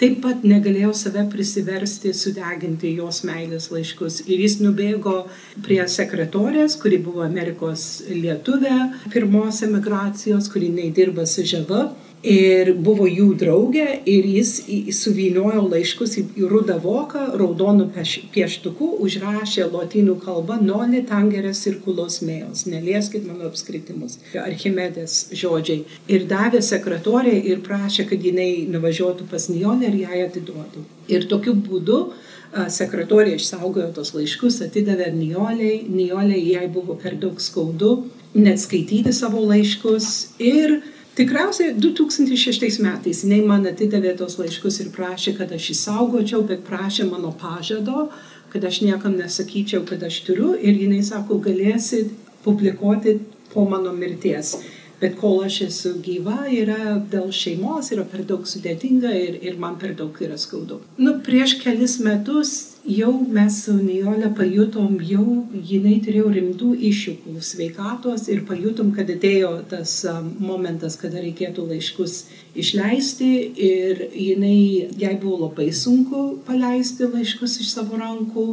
taip 0.00 0.20
pat 0.24 0.44
negalėjo 0.46 0.92
save 0.96 1.26
prisiversti 1.28 2.12
sudeginti 2.16 2.94
jos 2.96 3.18
meilės 3.28 3.66
laiškus. 3.72 4.22
Ir 4.30 4.40
jis 4.46 4.56
nubėgo 4.62 5.26
prie 5.66 5.80
sekretorės, 5.92 6.78
kuri 6.80 7.00
buvo 7.04 7.24
Amerikos 7.26 8.06
lietuvė, 8.08 8.76
pirmos 9.12 9.60
emigracijos, 9.66 10.48
kuri 10.52 10.70
neįdirba 10.72 11.26
su 11.28 11.44
žava 11.44 11.90
ir 12.26 12.72
buvo 12.76 13.06
jų 13.08 13.30
draugė 13.40 13.86
ir 14.08 14.26
jis 14.28 14.52
suviniojo 14.98 15.62
laiškus 15.70 16.18
į 16.20 16.48
rudą 16.50 16.76
voką, 16.82 17.30
raudonų 17.40 17.88
pieštukų, 18.34 18.90
užrašė 19.06 19.68
lotynų 19.72 20.18
kalbą 20.24 20.58
noli 20.60 21.02
tangerės 21.08 21.64
ir 21.70 21.80
kulos 21.84 22.20
mėjos, 22.26 22.66
nelieskit 22.68 23.24
mano 23.28 23.48
apskritimus, 23.48 24.18
Archimedės 24.36 25.30
žodžiai. 25.32 25.84
Ir 26.12 26.26
davė 26.28 26.60
sekretorė 26.64 27.36
ir 27.52 27.64
prašė, 27.64 28.08
kad 28.10 28.20
jinai 28.24 28.66
nuvažiuotų 28.68 29.28
pas 29.30 29.48
Nijolę 29.48 29.88
ir 29.88 30.00
ją 30.04 30.26
atiduotų. 30.28 30.84
Ir 31.10 31.26
tokiu 31.30 31.56
būdu 31.56 32.02
sekretorė 32.50 33.36
išsaugojo 33.38 33.90
tos 33.96 34.12
laiškus, 34.16 34.60
atidavė 34.66 35.10
Nijoliai, 35.14 35.84
Nijoliai 35.88 36.40
jai 36.52 36.66
buvo 36.68 36.98
per 37.00 37.16
daug 37.16 37.40
skaudu 37.40 38.08
net 38.34 38.60
skaityti 38.62 39.12
savo 39.14 39.42
laiškus 39.46 40.36
ir 40.38 40.80
Tikriausiai 41.20 41.74
2006 41.76 42.78
metais 42.80 43.18
jinai 43.20 43.42
man 43.44 43.66
atidavė 43.68 44.14
tos 44.16 44.38
laiškus 44.40 44.78
ir 44.80 44.86
prašė, 44.94 45.34
kad 45.36 45.50
aš 45.52 45.66
įsaugočiau, 45.74 46.40
bet 46.48 46.62
prašė 46.64 47.04
mano 47.10 47.34
pažado, 47.42 48.06
kad 48.48 48.64
aš 48.64 48.78
niekam 48.86 49.18
nesakyčiau, 49.18 49.82
kad 49.90 50.00
aš 50.08 50.22
turiu. 50.24 50.54
Ir 50.56 50.80
jinai 50.80 51.02
sako, 51.04 51.36
galėsit 51.44 52.14
publikuoti 52.46 53.18
po 53.52 53.66
mano 53.68 53.92
mirties 53.92 54.54
bet 55.00 55.16
kol 55.20 55.44
aš 55.44 55.60
esu 55.66 55.94
gyva, 56.04 56.44
yra 56.52 56.98
dėl 57.12 57.30
šeimos, 57.32 57.88
yra 57.94 58.04
per 58.08 58.24
daug 58.28 58.44
sudėtinga 58.48 59.12
ir, 59.16 59.38
ir 59.40 59.56
man 59.60 59.78
per 59.80 59.94
daug 59.96 60.16
yra 60.20 60.36
skaudu. 60.40 60.80
Nu, 61.00 61.16
prieš 61.24 61.56
kelis 61.62 61.96
metus 62.04 62.52
jau 62.84 63.12
mes 63.32 63.56
su 63.64 63.74
Nijolė 63.76 64.30
pajutom, 64.36 64.98
jau 65.04 65.24
jinai 65.52 65.98
turėjo 66.04 66.32
rimtų 66.36 66.72
iššūkų 66.90 67.36
sveikatos 67.44 68.28
ir 68.32 68.44
pajutom, 68.48 68.92
kad 68.96 69.10
atėjo 69.12 69.52
tas 69.70 69.94
um, 70.08 70.32
momentas, 70.40 70.98
kada 71.00 71.22
reikėtų 71.24 71.66
laiškus 71.70 72.18
išleisti 72.60 73.30
ir 73.70 74.04
jinai, 74.12 74.90
jai 75.00 75.16
buvo 75.20 75.46
labai 75.46 75.70
sunku 75.72 76.42
paleisti 76.48 77.08
laiškus 77.08 77.60
iš 77.64 77.72
savo 77.78 78.00
rankų. 78.00 78.48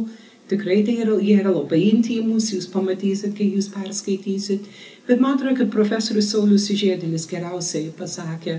Tikrai 0.48 0.78
tai 0.80 0.94
yra, 1.02 1.18
jie 1.20 1.34
yra 1.42 1.50
labai 1.52 1.82
intimus, 1.90 2.46
jūs 2.54 2.70
pamatysit, 2.72 3.34
kai 3.36 3.50
jūs 3.52 3.68
perskaitysit. 3.68 4.64
Bet 5.08 5.20
man 5.20 5.38
atrodo, 5.38 5.56
kad 5.62 5.72
profesorius 5.72 6.28
Saulis 6.34 6.68
Žėdinis 6.68 7.24
geriausiai 7.30 7.88
pasakė, 7.96 8.58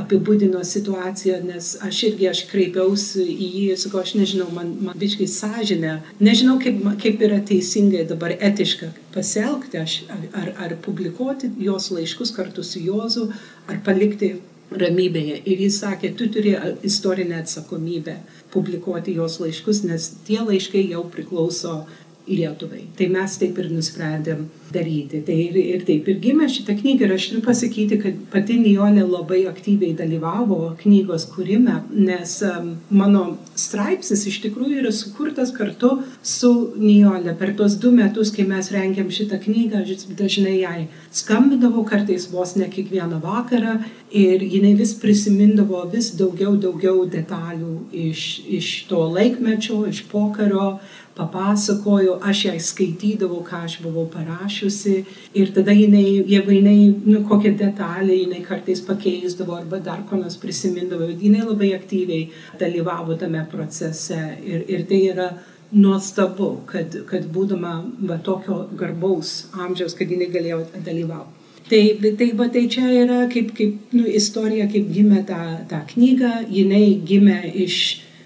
apibūdino 0.00 0.62
situaciją, 0.64 1.42
nes 1.44 1.74
aš 1.84 1.98
irgi 2.08 2.28
aš 2.30 2.40
kreipiausi 2.48 3.26
į 3.28 3.48
jį 3.56 3.74
sakau, 3.82 4.00
aš 4.00 4.14
nežinau, 4.16 4.46
man, 4.56 4.70
man 4.86 4.96
biškai 4.98 5.26
sąžinė, 5.28 5.98
nežinau, 6.20 6.56
kaip, 6.62 6.80
kaip 7.02 7.20
yra 7.26 7.42
teisingai 7.44 8.06
dabar 8.08 8.32
etiška 8.38 8.88
pasielgti, 9.12 9.82
aš, 9.82 9.98
ar, 10.32 10.54
ar 10.64 10.78
publikuoti 10.86 11.52
jos 11.60 11.90
laiškus 11.92 12.32
kartu 12.36 12.64
su 12.64 12.80
Jozu, 12.80 13.28
ar 13.68 13.82
palikti 13.84 14.38
ramybėje. 14.72 15.42
Ir 15.44 15.60
jis 15.66 15.82
sakė, 15.82 16.14
tu 16.16 16.30
turi 16.32 16.54
istorinę 16.88 17.42
atsakomybę 17.42 18.16
publikuoti 18.52 19.12
jos 19.18 19.38
laiškus, 19.42 19.82
nes 19.88 20.08
tie 20.26 20.40
laiškai 20.40 20.86
jau 20.94 21.04
priklauso 21.12 21.82
Lietuvai. 22.28 22.84
Tai 22.94 23.08
mes 23.10 23.32
taip 23.40 23.56
ir 23.58 23.70
nusprendėm 23.74 24.44
daryti. 24.72 25.20
Tai 25.26 25.34
ir, 25.34 25.56
ir 25.58 25.82
taip 25.86 26.06
ir 26.08 26.20
gimė 26.22 26.46
šitą 26.50 26.76
knygą. 26.78 27.06
Ir 27.06 27.14
aš 27.16 27.28
turiu 27.30 27.42
pasakyti, 27.44 27.98
kad 28.02 28.20
pati 28.32 28.58
Nijolė 28.60 29.02
labai 29.02 29.40
aktyviai 29.50 29.96
dalyvavo 29.98 30.60
knygos 30.80 31.26
kūrime, 31.32 31.80
nes 31.92 32.36
um, 32.46 32.70
mano 32.94 33.24
straipsnis 33.58 34.22
iš 34.30 34.38
tikrųjų 34.46 34.84
yra 34.84 34.92
sukurtas 34.94 35.50
kartu 35.56 35.96
su 36.22 36.52
Nijolė. 36.78 37.34
Per 37.40 37.56
tuos 37.58 37.74
du 37.82 37.92
metus, 37.94 38.30
kai 38.34 38.46
mes 38.48 38.70
rengėm 38.72 39.10
šitą 39.12 39.40
knygą, 39.42 39.82
aš 39.82 40.06
dažnai 40.18 40.60
jai 40.60 40.78
skambindavau, 41.12 41.84
kartais 41.88 42.28
vos 42.32 42.54
ne 42.56 42.70
kiekvieną 42.70 43.18
vakarą. 43.24 43.80
Ir 44.12 44.42
jinai 44.44 44.74
vis 44.76 44.92
prisimindavo 45.00 45.86
vis 45.92 46.10
daugiau, 46.18 46.52
daugiau 46.60 47.06
detalių 47.08 47.78
iš, 47.96 48.24
iš 48.44 48.72
to 48.90 49.00
laikmečio, 49.08 49.78
iš 49.88 50.02
pokario 50.10 50.74
papasakojo, 51.16 52.16
aš 52.24 52.44
jai 52.46 52.58
skaitydavau, 52.60 53.42
ką 53.44 53.62
aš 53.66 53.78
buvau 53.84 54.06
parašiusi. 54.12 54.94
Ir 55.38 55.52
tada 55.54 55.74
jinai, 55.76 56.22
jeigu 56.28 56.56
jinai, 56.56 56.76
nu, 57.04 57.22
kokią 57.28 57.52
detalę 57.58 58.16
jinai 58.16 58.40
kartais 58.46 58.80
pakeisdavo 58.86 59.56
arba 59.56 59.80
dar 59.80 60.04
ko 60.08 60.16
nors 60.16 60.38
prisimindavo, 60.40 61.10
jinai 61.24 61.44
labai 61.44 61.72
aktyviai 61.76 62.30
dalyvavo 62.60 63.18
tame 63.20 63.44
procese. 63.52 64.20
Ir, 64.44 64.64
ir 64.68 64.86
tai 64.88 65.02
yra 65.12 65.28
nuostabu, 65.72 66.50
kad, 66.68 66.96
kad 67.08 67.28
būdama 67.32 67.76
va, 68.08 68.18
tokio 68.24 68.66
garbaus 68.78 69.46
amžiaus, 69.52 69.96
kad 69.96 70.10
jinai 70.10 70.32
galėjo 70.32 70.64
dalyvauti. 70.84 71.38
Tai, 71.72 72.12
tai, 72.18 72.26
va, 72.36 72.48
tai 72.52 72.66
čia 72.68 72.88
yra 72.90 73.22
kaip, 73.32 73.52
kaip 73.56 73.92
nu, 73.96 74.04
istorija, 74.04 74.66
kaip 74.68 74.90
gimė 74.92 75.22
ta, 75.28 75.40
ta 75.70 75.84
knyga, 75.92 76.42
jinai 76.50 76.98
gimė 77.06 77.38
iš 77.64 77.76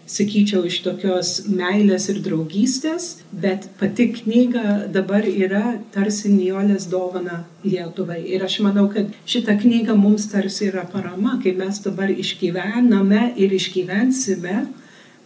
sakyčiau, 0.07 0.63
iš 0.67 0.81
tokios 0.85 1.31
meilės 1.51 2.09
ir 2.13 2.21
draugystės, 2.25 3.09
bet 3.33 3.67
pati 3.81 4.09
knyga 4.15 4.87
dabar 4.95 5.27
yra 5.27 5.77
tarsi 5.95 6.31
Niolės 6.33 6.87
dovana 6.91 7.43
Lietuvai. 7.67 8.21
Ir 8.31 8.47
aš 8.47 8.61
manau, 8.67 8.87
kad 8.93 9.11
šita 9.27 9.59
knyga 9.63 9.97
mums 9.99 10.29
tarsi 10.33 10.71
yra 10.71 10.87
parama, 10.93 11.41
kai 11.43 11.57
mes 11.59 11.83
dabar 11.85 12.13
išgyvename 12.13 13.33
ir 13.35 13.57
išgyvensime 13.59 14.63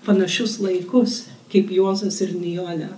panašius 0.07 0.59
laikus 0.65 1.27
kaip 1.53 1.71
Juozas 1.75 2.23
ir 2.25 2.35
Niolė 2.39 2.91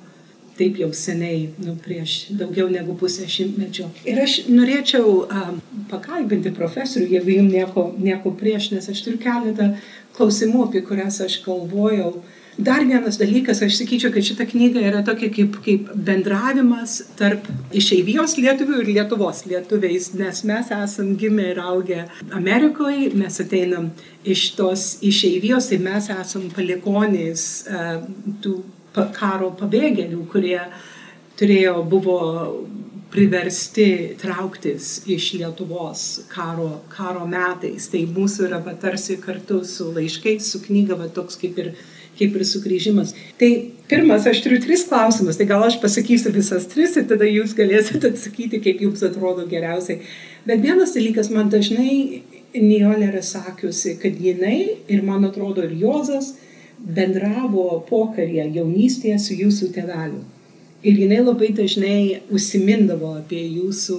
taip 0.57 0.77
jau 0.77 0.91
seniai, 0.95 1.47
nu, 1.65 1.75
prieš 1.81 2.29
daugiau 2.37 2.69
negu 2.71 2.95
pusę 3.01 3.27
šimtmečio. 3.31 3.89
Ir 4.09 4.21
aš 4.23 4.35
norėčiau 4.53 5.15
um, 5.25 5.61
pakalbinti 5.91 6.53
profesorių, 6.55 7.09
jeigu 7.17 7.37
jums 7.39 7.55
nieko, 7.55 7.87
nieko 7.99 8.35
prieš, 8.39 8.71
nes 8.75 8.89
aš 8.93 9.01
turiu 9.07 9.21
keletą 9.23 9.73
klausimų, 10.16 10.69
apie 10.69 10.85
kurias 10.87 11.21
aš 11.25 11.40
galvojau. 11.47 12.14
Dar 12.61 12.83
vienas 12.85 13.16
dalykas, 13.16 13.62
aš 13.64 13.78
sakyčiau, 13.78 14.11
kad 14.12 14.26
šita 14.26 14.45
knyga 14.45 14.83
yra 14.85 15.00
tokia 15.07 15.31
kaip, 15.33 15.54
kaip 15.64 15.87
bendravimas 16.09 16.99
tarp 17.16 17.47
išeivijos 17.73 18.37
lietuvių 18.37 18.83
ir 18.83 18.90
Lietuvos 18.99 19.47
lietuviais, 19.49 20.11
nes 20.21 20.42
mes 20.45 20.73
esam 20.76 21.14
gimę 21.16 21.49
ir 21.54 21.62
augę 21.64 22.02
Amerikoje, 22.37 23.09
mes 23.16 23.40
ateinam 23.40 23.88
iš 24.28 24.50
tos 24.59 24.85
išeivijos, 25.00 25.71
tai 25.73 25.81
mes 25.81 26.11
esam 26.12 26.50
palikonys 26.52 27.47
uh, 27.73 28.04
tų 28.45 28.59
karo 29.16 29.54
pabėgėlių, 29.57 30.21
kurie 30.28 30.61
turėjo, 31.40 31.78
buvo 31.88 32.19
priversti 33.12 34.16
trauktis 34.21 35.02
iš 35.07 35.33
Lietuvos 35.37 36.23
karo, 36.33 36.81
karo 36.97 37.26
metais. 37.28 37.90
Tai 37.92 38.07
mūsų 38.09 38.49
yra 38.49 38.61
va, 38.64 38.73
tarsi 38.81 39.19
kartu 39.21 39.61
su 39.69 39.90
laiškais, 39.92 40.49
su 40.49 40.62
knyga, 40.64 40.97
va, 40.97 41.11
toks 41.12 41.37
kaip 41.40 41.61
ir, 41.61 41.73
kaip 42.19 42.38
ir 42.38 42.47
sugrįžimas. 42.49 43.12
Tai 43.40 43.50
pirmas, 43.92 44.26
aš 44.28 44.40
turiu 44.45 44.62
tris 44.64 44.87
klausimus, 44.88 45.37
tai 45.37 45.49
gal 45.50 45.64
aš 45.66 45.76
pasakysiu 45.85 46.33
visas 46.33 46.69
tris 46.73 46.97
ir 46.97 47.09
tada 47.11 47.28
jūs 47.28 47.52
galėsite 47.59 48.14
atsakyti, 48.14 48.62
kaip 48.64 48.81
jums 48.87 49.04
atrodo 49.04 49.45
geriausiai. 49.50 50.00
Bet 50.49 50.64
vienas 50.64 50.97
dalykas 50.97 51.31
man 51.35 51.52
dažnai 51.52 52.23
Nijolė 52.52 53.07
yra 53.09 53.23
sakiusi, 53.25 53.95
kad 54.00 54.19
jinai 54.21 54.85
ir 54.92 55.04
man 55.04 55.25
atrodo 55.25 55.64
ir 55.64 55.73
Jozas 55.81 56.35
bendravo 56.76 57.78
pokarėje 57.88 58.50
jaunystėje 58.59 59.16
su 59.23 59.37
jūsų 59.38 59.71
teveliu. 59.76 60.25
Ir 60.83 60.99
jinai 60.99 61.21
labai 61.23 61.53
dažnai 61.55 62.23
užsimindavo 62.35 63.12
apie 63.21 63.45
jūsų 63.47 63.99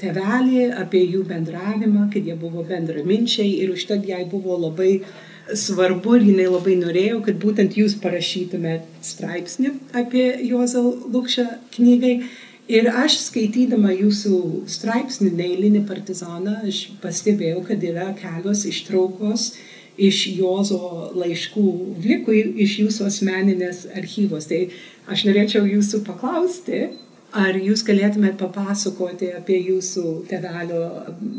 tevelį, 0.00 0.64
apie 0.82 1.04
jų 1.04 1.22
bendravimą, 1.28 2.08
kad 2.12 2.26
jie 2.26 2.34
buvo 2.38 2.64
bendraminčiai 2.66 3.52
ir 3.62 3.70
užtat 3.74 4.06
jai 4.06 4.24
buvo 4.30 4.56
labai 4.58 4.98
svarbu 5.54 6.18
ir 6.18 6.26
jinai 6.32 6.48
labai 6.50 6.74
norėjo, 6.80 7.22
kad 7.24 7.38
būtent 7.40 7.78
jūs 7.78 7.96
parašytumėt 8.02 8.84
straipsnį 9.06 9.72
apie 10.02 10.26
Juozą 10.50 10.82
Lukšą 11.14 11.46
knygai. 11.76 12.18
Ir 12.68 12.90
aš 12.90 13.14
skaitydama 13.30 13.94
jūsų 13.96 14.38
straipsnį, 14.68 15.30
neįlinį 15.38 15.86
partizaną, 15.88 16.58
aš 16.68 16.82
pastebėjau, 17.00 17.62
kad 17.70 17.80
yra 17.80 18.10
kelios 18.18 18.66
ištraukos 18.68 19.54
iš 19.98 20.24
Jozo 20.38 21.10
laiškų 21.18 21.66
Vlikui, 21.98 22.44
iš 22.64 22.78
jūsų 22.84 23.08
asmeninės 23.08 23.86
archyvos. 23.98 24.46
Tai 24.50 24.66
Aš 25.08 25.24
norėčiau 25.24 25.64
jūsų 25.64 26.02
paklausti, 26.04 26.82
ar 27.32 27.56
jūs 27.56 27.80
galėtumėt 27.86 28.36
papasakoti 28.40 29.30
apie 29.38 29.56
jūsų 29.70 30.04
tevelio 30.28 30.82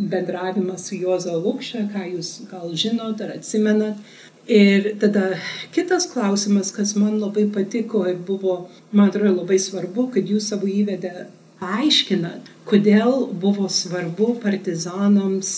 bendravimą 0.10 0.78
su 0.82 0.98
Jozo 0.98 1.36
Lukšė, 1.38 1.84
ką 1.94 2.08
jūs 2.16 2.32
gal 2.50 2.74
žinot 2.74 3.22
ar 3.22 3.36
atsimenat. 3.36 4.02
Ir 4.50 4.96
tada 4.98 5.36
kitas 5.76 6.08
klausimas, 6.10 6.72
kas 6.74 6.96
man 6.98 7.20
labai 7.22 7.46
patiko 7.54 8.08
ir 8.10 8.18
buvo, 8.26 8.64
man 8.90 9.12
atrodo, 9.12 9.44
labai 9.44 9.60
svarbu, 9.62 10.08
kad 10.16 10.26
jūs 10.26 10.50
savo 10.50 10.66
įvedę 10.66 11.28
paaiškinat, 11.62 12.50
kodėl 12.66 13.28
buvo 13.44 13.70
svarbu 13.70 14.32
partizanams 14.42 15.52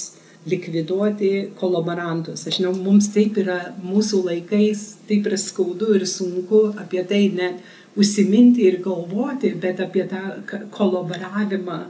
likviduoti 0.50 1.52
kolaborantus. 1.60 2.48
Aš 2.48 2.58
žinau, 2.60 2.74
mums 2.74 3.12
taip 3.14 3.38
yra 3.42 3.60
mūsų 3.84 4.24
laikais, 4.26 4.86
taip 5.10 5.30
yra 5.30 5.38
skaudu 5.38 5.94
ir 6.00 6.08
sunku 6.10 6.72
apie 6.82 7.04
tai 7.08 7.28
net 7.36 7.62
užsiminti 8.00 8.66
ir 8.66 8.80
galvoti, 8.84 9.54
bet 9.62 9.84
apie 9.84 10.08
tą 10.10 10.42
kolaboravimą. 10.74 11.82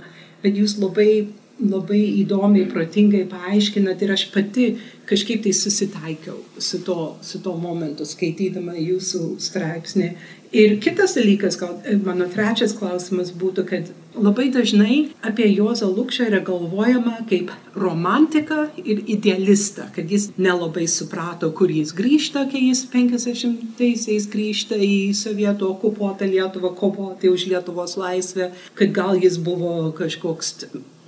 Bet 0.42 0.58
jūs 0.58 0.78
labai, 0.82 1.30
labai 1.62 2.02
įdomiai, 2.22 2.66
protingai 2.72 3.24
paaiškinat 3.30 4.02
ir 4.02 4.14
aš 4.16 4.28
pati 4.34 4.68
kažkaip 5.10 5.44
tai 5.46 5.54
susitaikiau 5.54 6.38
su 6.58 6.82
to, 6.86 7.16
su 7.22 7.42
to 7.44 7.56
momentu, 7.60 8.08
skaitydama 8.08 8.78
jūsų 8.80 9.36
straipsnį. 9.42 10.12
Ir 10.52 10.74
kitas 10.84 11.14
dalykas, 11.16 11.56
gal 11.56 11.78
mano 12.04 12.26
trečias 12.28 12.74
klausimas 12.76 13.30
būtų, 13.32 13.64
kad 13.70 13.92
labai 14.20 14.50
dažnai 14.52 14.98
apie 15.24 15.46
Jozą 15.48 15.88
Lukšą 15.88 16.28
yra 16.28 16.42
galvojama 16.44 17.22
kaip 17.30 17.54
romantiką 17.80 18.66
ir 18.84 19.00
idealistą, 19.16 19.88
kad 19.96 20.12
jis 20.12 20.28
nelabai 20.36 20.90
suprato, 20.92 21.54
kur 21.56 21.72
jis 21.72 21.96
grįžta, 21.96 22.44
kai 22.52 22.66
jis 22.66 22.84
50-aisiais 22.92 24.28
grįžta 24.34 24.76
į 24.76 25.14
sovietų 25.16 25.72
okupuotą 25.72 26.28
Lietuvą, 26.28 26.76
kovoti 26.76 27.32
už 27.32 27.48
Lietuvos 27.54 27.96
laisvę, 27.96 28.52
kad 28.76 28.92
gal 28.92 29.24
jis 29.24 29.40
buvo 29.40 29.94
kažkoks 29.96 30.58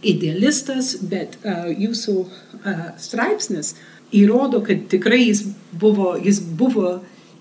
idealistas, 0.04 0.96
bet 1.02 1.38
uh, 1.44 1.68
jūsų 1.72 2.16
uh, 2.24 2.86
straipsnis 3.02 3.74
įrodo, 4.14 4.62
kad 4.66 4.86
tikrai 4.92 5.24
jis 5.24 5.44
buvo, 5.80 6.14
jis 6.22 6.42
buvo 6.44 7.00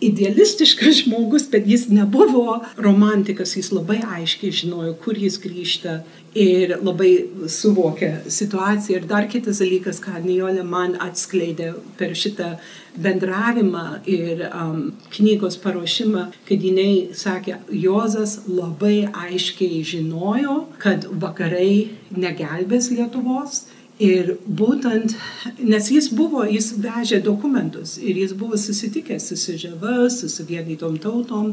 idealistiškas 0.09 1.03
žmogus, 1.03 1.47
bet 1.51 1.67
jis 1.69 1.89
nebuvo 1.93 2.61
romantikas, 2.77 3.57
jis 3.57 3.73
labai 3.73 4.01
aiškiai 4.19 4.53
žinojo, 4.63 4.95
kur 5.05 5.19
jis 5.19 5.39
grįžta 5.43 6.01
ir 6.39 6.77
labai 6.81 7.11
suvokė 7.51 8.13
situaciją. 8.33 9.01
Ir 9.03 9.09
dar 9.09 9.29
kitas 9.31 9.61
dalykas, 9.63 10.01
ką 10.03 10.23
Nijolė 10.25 10.65
man 10.65 10.97
atskleidė 11.01 11.73
per 11.99 12.17
šitą 12.17 12.55
bendravimą 13.03 14.03
ir 14.09 14.47
um, 14.49 14.81
knygos 15.13 15.59
paruošimą, 15.63 16.27
kad 16.49 16.65
jinai 16.65 17.13
sakė, 17.17 17.59
Jozas 17.73 18.43
labai 18.49 19.09
aiškiai 19.09 19.83
žinojo, 19.93 20.65
kad 20.83 21.07
vakarai 21.09 21.93
negelbės 22.13 22.91
Lietuvos 22.93 23.65
Ir 24.03 24.33
būtent, 24.43 25.15
nes 25.63 25.91
jis 25.93 26.09
buvo, 26.17 26.43
jis 26.49 26.73
vežė 26.83 27.21
dokumentus 27.23 27.99
ir 28.01 28.17
jis 28.19 28.33
buvo 28.35 28.59
susitikęs 28.59 29.29
su 29.31 29.37
SŽV, 29.39 30.09
su 30.11 30.31
suvienytom 30.33 30.97
tautom. 31.03 31.53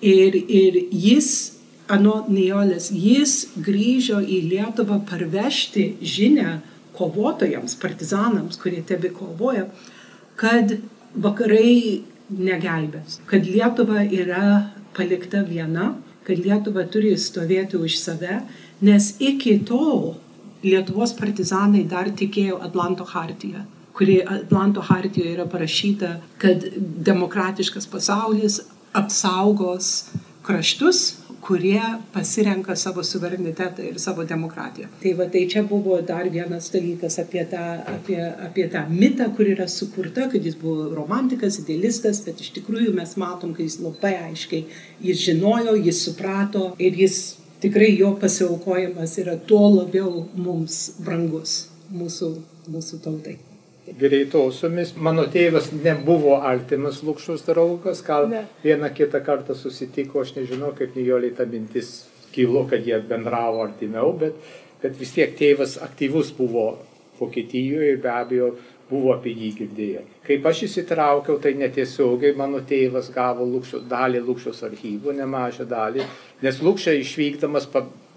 Ir, 0.00 0.36
ir 0.36 0.76
jis, 0.94 1.30
anot 1.90 2.28
Niolės, 2.30 2.90
jis 2.94 3.48
grįžo 3.58 4.20
į 4.22 4.38
Lietuvą 4.52 5.00
parvežti 5.08 5.96
žinę, 6.00 6.60
kovotojams, 7.00 7.74
partizanams, 7.80 8.60
kurie 8.60 8.84
tebi 8.86 9.10
kovoja, 9.16 9.66
kad 10.40 10.76
vakarai 11.16 12.02
negelbės, 12.30 13.18
kad 13.30 13.46
Lietuva 13.48 14.04
yra 14.04 14.70
palikta 14.96 15.42
viena, 15.46 15.94
kad 16.26 16.38
Lietuva 16.38 16.84
turi 16.92 17.16
stovėti 17.18 17.80
už 17.80 17.98
save, 17.98 18.42
nes 18.84 19.14
iki 19.18 19.58
tol 19.66 20.20
Lietuvos 20.64 21.12
partizanai 21.16 21.84
dar 21.88 22.10
tikėjo 22.22 22.60
Atlanto 22.64 23.06
hartiją 23.08 23.66
kuri 24.00 24.22
Atlanto 24.24 24.80
hartijoje 24.80 25.34
yra 25.34 25.44
parašyta, 25.46 26.14
kad 26.38 26.64
demokratiškas 27.10 27.86
pasaulis 27.86 28.60
apsaugos 28.96 30.06
kraštus, 30.42 31.00
kurie 31.40 31.82
pasirenka 32.12 32.76
savo 32.76 33.02
suverenitetą 33.04 33.84
ir 33.90 33.98
savo 34.00 34.24
demokratiją. 34.24 34.88
Tai 35.02 35.12
va 35.18 35.26
tai 35.34 35.42
čia 35.52 35.62
buvo 35.68 35.98
dar 36.06 36.28
vienas 36.32 36.68
dalykas 36.72 37.18
apie 37.20 37.44
tą, 37.50 37.64
apie, 37.94 38.18
apie 38.46 38.66
tą 38.72 38.84
mitą, 38.88 39.28
kur 39.36 39.48
yra 39.52 39.68
sukurta, 39.68 40.28
kad 40.32 40.44
jis 40.48 40.56
buvo 40.60 40.88
romantikas, 40.94 41.58
idealistas, 41.60 42.22
bet 42.24 42.40
iš 42.40 42.52
tikrųjų 42.56 42.94
mes 42.96 43.16
matom, 43.20 43.52
kad 43.56 43.66
jis 43.66 43.80
labai 43.84 44.14
aiškiai, 44.30 44.64
jis 45.10 45.24
žinojo, 45.26 45.76
jis 45.76 46.04
suprato 46.06 46.70
ir 46.78 46.96
jis 47.04 47.20
tikrai 47.60 47.92
jo 47.98 48.14
pasiaukojimas 48.20 49.18
yra 49.22 49.36
tuo 49.36 49.66
labiau 49.74 50.26
mums 50.34 50.80
brangus 51.04 51.62
mūsų, 51.92 52.34
mūsų 52.70 53.04
tautai 53.04 53.38
greitosiomis. 53.98 54.92
Mano 54.96 55.24
tėvas 55.30 55.70
nebuvo 55.74 56.36
artimas 56.46 57.00
Lukšos 57.06 57.44
draugas, 57.46 58.02
gal 58.06 58.28
ne. 58.30 58.44
vieną 58.64 58.90
kitą 58.94 59.22
kartą 59.24 59.56
susitiko, 59.58 60.22
aš 60.22 60.34
nežinau, 60.36 60.72
kaip 60.78 60.96
Nijoliai 60.98 61.34
ta 61.36 61.46
mintis 61.48 62.04
kilo, 62.34 62.66
kad 62.70 62.86
jie 62.86 63.00
bendravo 63.08 63.64
artimiau, 63.64 64.12
bet, 64.18 64.36
bet 64.82 64.98
vis 65.00 65.14
tiek 65.16 65.34
tėvas 65.38 65.78
aktyvus 65.82 66.32
buvo 66.36 66.72
Vokietijoje 67.20 67.96
ir 67.96 67.98
be 68.00 68.08
abejo 68.08 68.54
buvo 68.90 69.14
apie 69.14 69.32
jį 69.32 69.50
girdėję. 69.60 70.04
Kaip 70.26 70.46
aš 70.50 70.64
įsitraukiau, 70.66 71.38
tai 71.42 71.54
netiesiogiai 71.58 72.36
mano 72.36 72.60
tėvas 72.66 73.10
gavo 73.14 73.46
lukščio, 73.48 73.84
dalį 73.90 74.22
Lukščios 74.26 74.62
archyvų, 74.68 75.16
nemažą 75.22 75.66
dalį, 75.70 76.06
nes 76.44 76.62
Lukščia 76.64 76.98
išvykdamas 77.00 77.70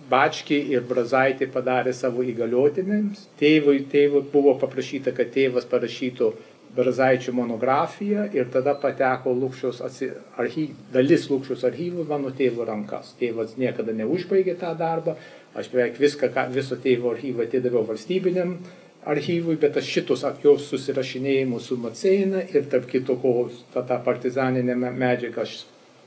Bački 0.09 0.57
ir 0.73 0.83
Brazaitė 0.83 1.47
padarė 1.47 1.93
savo 1.95 2.25
įgaliotinėms. 2.27 3.21
Tėvui, 3.39 3.85
tėvui 3.89 4.25
buvo 4.33 4.57
paprašyta, 4.59 5.13
kad 5.15 5.31
tėvas 5.31 5.65
parašytų 5.71 6.33
Brazaičio 6.75 7.31
monografiją 7.37 8.25
ir 8.33 8.49
tada 8.53 8.73
pateko 8.81 9.31
Lukščios 9.37 9.79
archyv, 9.85 10.73
dalis 10.93 11.27
Lukščios 11.29 11.63
archyvų 11.69 12.05
mano 12.09 12.33
tėvo 12.33 12.65
rankas. 12.67 13.13
Tėvas 13.19 13.55
niekada 13.61 13.93
neužbaigė 13.95 14.57
tą 14.59 14.73
darbą, 14.77 15.15
aš 15.55 15.69
beveik 15.73 15.99
viską, 16.01 16.31
viso 16.53 16.79
tėvo 16.81 17.13
archyvą 17.13 17.45
atidaviau 17.45 17.85
valstybiniam 17.91 18.57
archyvui, 19.05 19.57
bet 19.59 19.77
aš 19.77 19.89
šitus 19.97 20.25
jos 20.43 20.69
susirašinėjimus 20.71 21.69
su 21.69 21.77
Maceina 21.77 22.43
ir 22.53 22.67
tarp 22.71 22.87
kito, 22.89 23.17
ko 23.21 23.49
tą, 23.73 23.83
tą 23.87 23.99
partizaninę 24.05 24.75
medžiagą 24.75 25.43
aš 25.43 25.63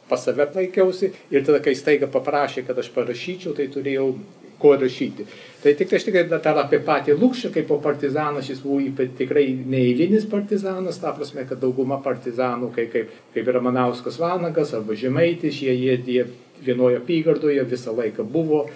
pas 0.08 0.22
save 0.22 0.46
laikiausi 0.54 1.12
ir 1.30 1.44
tada, 1.44 1.60
kai 1.62 1.74
staiga 1.74 2.08
paprašė, 2.10 2.66
kad 2.66 2.78
aš 2.78 2.92
parašyčiau, 2.94 3.54
tai 3.56 3.66
turėjau 3.72 4.12
ko 4.58 4.72
rašyti. 4.80 5.26
Tai 5.62 5.74
tik 5.76 5.90
tai 5.90 5.98
aš 5.98 6.06
tikrai 6.06 6.24
dar 6.30 6.60
apie 6.62 6.78
patį 6.84 7.16
Lukšą, 7.20 7.50
kaip 7.52 7.66
po 7.68 7.76
partizaną, 7.84 8.40
šis 8.44 8.62
buvo 8.64 9.06
tikrai 9.18 9.44
neįlinis 9.52 10.28
partizanas, 10.30 11.00
ta 11.02 11.12
prasme, 11.16 11.44
kad 11.48 11.60
dauguma 11.60 11.98
partizanų, 12.04 12.70
kaip, 12.76 12.92
kaip, 12.94 13.14
kaip 13.34 13.50
yra 13.52 13.60
Manauskas 13.64 14.20
Vanagas 14.22 14.72
arba 14.76 14.96
Žemaitis, 14.96 15.60
jie, 15.60 15.74
jie, 15.76 15.98
jie 16.06 16.26
vienoje 16.64 17.02
apygardoje 17.02 17.64
visą 17.68 17.92
laiką 17.96 18.24
buvo, 18.24 18.66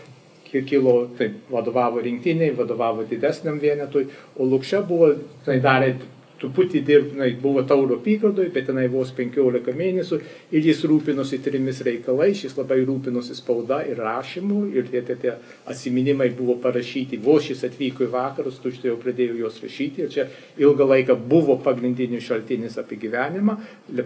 kilo, 0.67 0.95
taip, 1.19 1.37
vadovavo 1.51 2.03
rinktiniai, 2.05 2.55
vadovavo 2.57 3.07
didesniam 3.11 3.61
vienetui, 3.63 4.09
o 4.37 4.47
Lukša 4.51 4.83
buvo, 4.89 5.13
tai 5.47 5.61
darė 5.65 5.95
truputį 6.41 6.81
dirbtinai 6.87 7.31
buvo 7.41 7.63
tauro 7.69 7.99
apygardoje, 8.01 8.51
bet 8.55 8.69
tenai 8.71 8.87
vos 8.93 9.13
15 9.17 9.75
mėnesių 9.77 10.19
ir 10.57 10.69
jis 10.71 10.83
rūpinosi 10.89 11.41
trimis 11.45 11.83
reikalais, 11.87 12.45
jis 12.45 12.57
labai 12.57 12.81
rūpinosi 12.89 13.37
spauda 13.37 13.83
ir 13.89 14.01
rašymu 14.01 14.63
ir 14.73 14.89
tie, 14.91 15.03
tie, 15.07 15.17
tie 15.21 15.35
atsiminimai 15.69 16.31
buvo 16.37 16.57
parašyti, 16.63 17.21
vos 17.21 17.51
jis 17.51 17.65
atvyko 17.69 18.07
į 18.07 18.11
vakarus, 18.15 18.61
tu 18.63 18.73
štai 18.73 18.93
jau 18.93 18.97
pradėjau 19.03 19.37
juos 19.43 19.61
rašyti 19.63 20.05
ir 20.07 20.13
čia 20.15 20.27
ilgą 20.61 20.89
laiką 20.95 21.19
buvo 21.31 21.59
pagrindinis 21.65 22.25
šaltinis 22.27 22.79
apie 22.81 22.99
gyvenimą, 23.05 23.59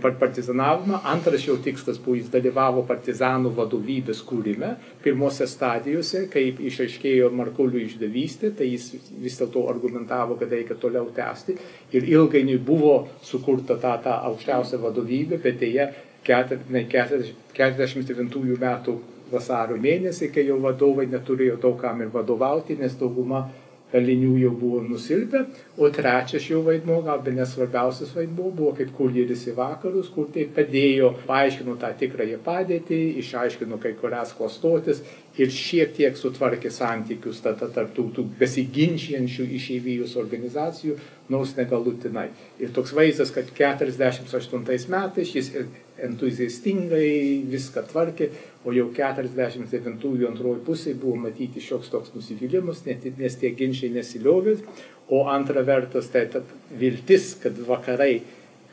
partizanavimą, 0.02 1.00
antras 1.14 1.46
jo 1.46 1.56
tikslas 1.62 2.00
buvo, 2.02 2.18
jis 2.18 2.32
dalyvavo 2.32 2.84
partizanų 2.88 3.54
vadovybės 3.54 4.24
kūrime, 4.26 4.74
pirmose 5.04 5.46
stadijose, 5.50 6.26
kaip 6.32 6.58
išaiškėjo 6.64 7.30
Markulių 7.34 7.84
išdavystė, 7.84 8.50
tai 8.58 8.72
jis 8.72 8.90
vis 9.22 9.38
dėlto 9.38 9.66
argumentavo, 9.70 10.38
kad 10.40 10.52
reikia 10.52 10.76
toliau 10.80 11.08
tęsti. 11.14 11.56
Ir 11.94 12.06
ilgą 12.10 12.23
ilgainiui 12.24 12.58
buvo 12.64 12.94
sukurta 13.22 13.76
ta, 13.80 13.96
ta 14.02 14.12
aukščiausia 14.30 14.78
vadovybė, 14.82 15.36
bet 15.44 15.60
dėja 15.60 15.84
49 16.26 18.58
metų 18.60 18.92
vasario 19.32 19.76
mėnesį, 19.80 20.28
kai 20.34 20.44
jau 20.48 20.58
vadovai 20.62 21.06
neturėjo 21.10 21.56
daug 21.62 21.76
kam 21.80 22.00
ir 22.04 22.10
vadovauti, 22.12 22.76
nes 22.80 22.94
dauguma 23.00 23.40
kalinių 23.94 24.34
jau 24.42 24.52
buvo 24.58 24.80
nusilpę, 24.82 25.44
o 25.78 25.88
trečias 25.94 26.48
jų 26.50 26.64
vaidmuo, 26.66 26.98
gal 27.06 27.22
be 27.22 27.34
nesvarbiausias 27.36 28.14
vaidmuo, 28.16 28.50
buvo 28.50 28.72
kaip 28.78 28.90
kurjeris 28.96 29.46
į 29.50 29.54
vakarus, 29.58 30.10
kur 30.14 30.26
tai 30.34 30.48
padėjo, 30.56 31.12
paaiškino 31.28 31.76
tą 31.78 31.92
tikrąją 32.00 32.40
padėtį, 32.44 33.00
išaiškino 33.22 33.78
kai 33.82 33.94
kurias 34.00 34.34
klastotis 34.34 35.04
ir 35.38 35.50
šiek 35.50 35.94
tiek 35.96 36.18
sutvarkė 36.18 36.70
santykius 36.74 37.42
tarp 37.44 37.94
tų, 37.94 38.08
tų 38.16 38.26
besiginčiančių 38.38 39.46
išeivijus 39.58 40.14
organizacijų, 40.20 40.98
nors 41.30 41.54
negalutinai. 41.56 42.28
Ir 42.62 42.74
toks 42.74 42.92
vaizdas, 42.96 43.32
kad 43.34 43.48
48 43.56 44.90
metais 44.92 45.34
jis 45.34 45.50
entuziastingai 46.04 47.46
viską 47.50 47.86
tvarkė, 47.90 48.30
o 48.64 48.72
jau 48.72 48.88
49-ųjų 48.96 50.28
antroji 50.30 50.62
pusė 50.64 50.94
buvo 50.98 51.18
matyti 51.26 51.62
šioks 51.62 51.92
toks 51.92 52.14
nusivylimas, 52.16 52.84
nes 52.86 53.38
tie 53.40 53.52
ginčiai 53.56 53.92
nesiliovė, 53.94 54.56
o 55.12 55.26
antra 55.28 55.64
vertus 55.66 56.08
tai 56.12 56.26
ta 56.32 56.40
viltis, 56.80 57.34
kad 57.42 57.58
vakarai 57.68 58.22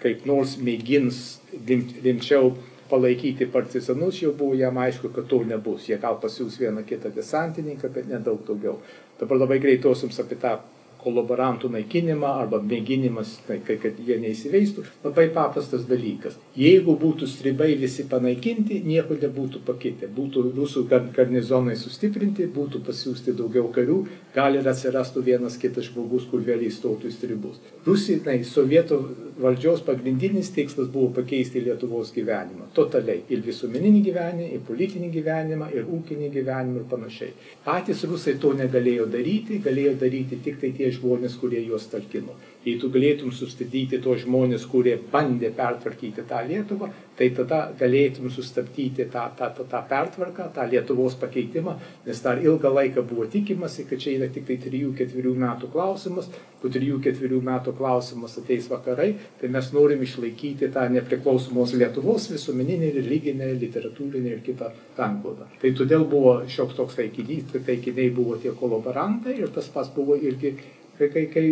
kaip 0.02 0.26
nors 0.26 0.56
mėgins 0.58 1.40
rimčiau 1.68 2.54
palaikyti 2.92 3.48
partizanus, 3.52 4.20
jau 4.24 4.34
buvo 4.36 4.56
jam 4.60 4.78
aišku, 4.82 5.12
kad 5.16 5.28
to 5.32 5.44
nebus. 5.48 5.88
Jie 5.88 6.00
gal 6.02 6.18
pasiūs 6.20 6.58
vieną 6.60 6.84
kitą 6.88 7.12
desantininką, 7.16 7.92
bet 7.94 8.10
nedaug 8.12 8.42
daugiau. 8.48 8.80
Dabar 9.20 9.44
labai 9.44 9.62
greitosiams 9.64 10.20
apie 10.24 10.40
tą 10.42 10.58
kolaborantų 11.04 11.72
naikinimą 11.76 12.32
arba 12.44 12.62
mėginimas, 12.64 13.38
tai, 13.48 13.60
kad 13.66 14.00
jie 14.06 14.18
neįsiveistų, 14.22 14.86
labai 15.06 15.28
paprastas 15.36 15.88
dalykas. 15.90 16.38
Jeigu 16.58 16.96
būtų 17.02 17.30
stribai 17.30 17.72
visi 17.80 18.06
panaikinti, 18.12 18.82
nieko 18.86 19.18
nebūtų 19.22 19.64
pakitę. 19.68 20.10
Būtų 20.16 20.46
rusų 20.58 20.86
garnizonai 20.92 21.78
sustiprinti, 21.80 22.50
būtų 22.56 22.84
pasiūsti 22.88 23.36
daugiau 23.40 23.70
karių, 23.74 24.00
gal 24.36 24.58
ir 24.60 24.70
atsirastų 24.72 25.26
vienas 25.26 25.58
kitas 25.62 25.90
žmogus, 25.90 26.28
kur 26.32 26.44
vėl 26.46 26.66
įstotų 26.68 27.10
į 27.10 27.16
stribus. 27.18 27.62
Rusijai, 27.88 28.42
sovietų 28.48 29.02
valdžios 29.42 29.82
pagrindinis 29.88 30.52
tikslas 30.56 30.88
buvo 30.94 31.10
pakeisti 31.18 31.64
Lietuvos 31.66 32.14
gyvenimą. 32.16 32.70
Totaliai. 32.78 33.24
Ir 33.34 33.44
visuomeninį 33.46 34.02
gyvenimą, 34.08 34.48
ir 34.56 34.64
politinį 34.68 35.12
gyvenimą, 35.18 35.70
ir 35.76 35.90
ūkinį 35.98 36.32
gyvenimą 36.38 36.84
ir 36.84 36.88
panašiai. 36.94 37.36
Patys 37.66 38.06
rusai 38.12 38.38
to 38.44 38.54
negalėjo 38.62 39.10
daryti, 39.18 39.60
galėjo 39.68 39.98
daryti 40.06 40.42
tik 40.46 40.62
tai 40.64 40.74
tie 40.78 40.92
žmonės, 40.98 41.38
kurie 41.42 41.64
juos 41.66 41.90
talkino. 41.92 42.38
Jei 42.62 42.78
tu 42.78 42.92
galėtum 42.94 43.32
sustabdyti 43.34 43.98
tos 44.06 44.20
žmonės, 44.22 44.68
kurie 44.70 44.94
bandė 45.14 45.50
pertvarkyti 45.58 46.22
tą 46.30 46.44
Lietuvą, 46.46 46.92
tai 47.18 47.32
tada 47.34 47.62
galėtum 47.80 48.28
sustabdyti 48.30 49.08
tą, 49.10 49.24
tą, 49.38 49.48
tą, 49.58 49.66
tą 49.72 49.80
pertvarką, 49.90 50.46
tą 50.54 50.68
Lietuvos 50.70 51.16
pakeitimą, 51.18 51.74
nes 52.06 52.22
dar 52.22 52.38
ilgą 52.38 52.70
laiką 52.76 53.02
buvo 53.10 53.26
tikimasi, 53.34 53.88
kad 53.90 54.04
čia 54.04 54.14
yra 54.20 54.28
tik 54.30 54.46
tai 54.46 54.60
3-4 54.62 55.34
metų 55.42 55.70
klausimas, 55.74 56.30
po 56.62 56.70
3-4 56.70 57.40
metų 57.48 57.74
klausimas 57.80 58.38
ateis 58.38 58.70
vakarai, 58.70 59.16
tai 59.42 59.50
mes 59.56 59.72
norim 59.74 60.06
išlaikyti 60.06 60.70
tą 60.76 60.86
nepriklausomos 60.94 61.74
Lietuvos 61.82 62.30
visuomeninę, 62.30 62.92
religinę, 63.00 63.50
literatūrinę 63.64 64.36
ir 64.36 64.44
kitą 64.46 64.70
sanklodą. 65.00 65.50
Tai 65.64 65.74
todėl 65.82 66.06
buvo 66.14 66.38
šioks 66.46 66.78
toks 66.78 67.02
taikinys, 67.02 67.50
tai 67.56 67.64
taikiniai 67.72 68.14
buvo 68.14 68.38
tie 68.38 68.54
kolaborantai 68.54 69.40
ir 69.40 69.50
tas 69.58 69.66
pas 69.74 69.90
buvo 69.98 70.20
irgi 70.22 70.54
kai, 70.98 71.10
kai, 71.14 71.26
kai, 71.34 71.46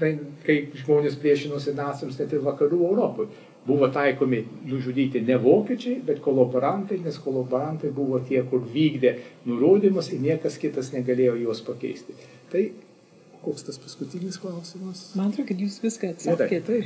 kai, 0.00 0.10
kai 0.46 0.58
žmonės 0.82 1.16
priešinosi 1.20 1.76
naciams 1.78 2.18
net 2.20 2.34
ir 2.36 2.44
vakarų 2.46 2.82
Europoje. 2.90 3.46
Buvo 3.66 3.90
taikomi 3.92 4.40
nužudyti 4.64 5.20
ne 5.20 5.36
vokiečiai, 5.38 5.98
bet 6.04 6.22
kolaborantai, 6.24 6.96
nes 7.04 7.18
kolaborantai 7.20 7.90
buvo 7.92 8.18
tie, 8.24 8.40
kur 8.48 8.62
vykdė 8.64 9.12
nurodymus 9.48 10.08
ir 10.14 10.22
niekas 10.24 10.56
kitas 10.62 10.94
negalėjo 10.94 11.36
juos 11.42 11.60
pakeisti. 11.66 12.16
Tai 12.52 12.64
koks 13.44 13.68
tas 13.68 13.78
paskutinis 13.82 14.40
klausimas? 14.40 15.10
Man 15.18 15.28
atrodo, 15.28 15.50
kad 15.52 15.60
jūs 15.60 15.76
viską 15.84 16.14
atsakėte. 16.14 16.80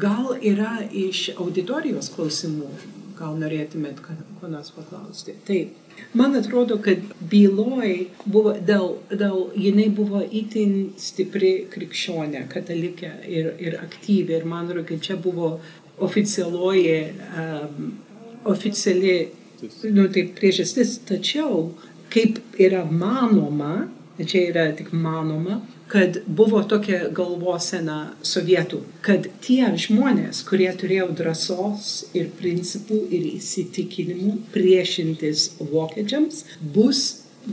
Gal 0.00 0.36
yra 0.46 0.76
iš 0.94 1.32
auditorijos 1.34 2.12
klausimų, 2.14 2.70
gal 3.18 3.34
norėtumėt 3.40 3.98
ko 4.06 4.50
nors 4.50 4.70
paklausti. 4.76 5.34
Taip. 5.48 5.74
Man 6.14 6.34
atrodo, 6.36 6.78
kad 6.82 7.02
byloj 7.30 7.92
buvo, 8.24 8.54
dėl, 8.66 8.96
dėl 9.10 9.44
jinai 9.58 9.88
buvo 9.94 10.22
itin 10.24 10.92
stipri 10.98 11.52
krikščionė, 11.70 12.46
katalikė 12.50 13.12
ir, 13.30 13.52
ir 13.62 13.78
aktyvi. 13.82 14.38
Ir 14.38 14.48
man 14.48 14.66
atrodo, 14.66 14.86
kad 14.88 15.04
čia 15.06 15.18
buvo 15.20 15.52
oficialioji, 16.00 16.96
um, 17.38 17.92
oficiali, 18.50 19.16
nu, 19.92 20.08
taip 20.12 20.34
priežastis. 20.38 20.96
Tačiau, 21.08 21.70
kaip 22.12 22.40
yra 22.58 22.82
manoma, 22.88 23.86
čia 24.20 24.48
yra 24.50 24.70
tik 24.76 24.90
manoma, 24.92 25.60
kad 25.90 26.20
buvo 26.26 26.60
tokia 26.70 27.08
galvosena 27.14 28.12
sovietų, 28.22 28.84
kad 29.02 29.26
tie 29.42 29.64
žmonės, 29.84 30.44
kurie 30.46 30.68
turėjo 30.78 31.08
drąsos 31.18 31.88
ir 32.14 32.28
principų 32.38 33.00
ir 33.10 33.26
įsitikinimų 33.32 34.36
priešintis 34.54 35.48
vokiečiams, 35.72 36.44
bus 36.76 37.02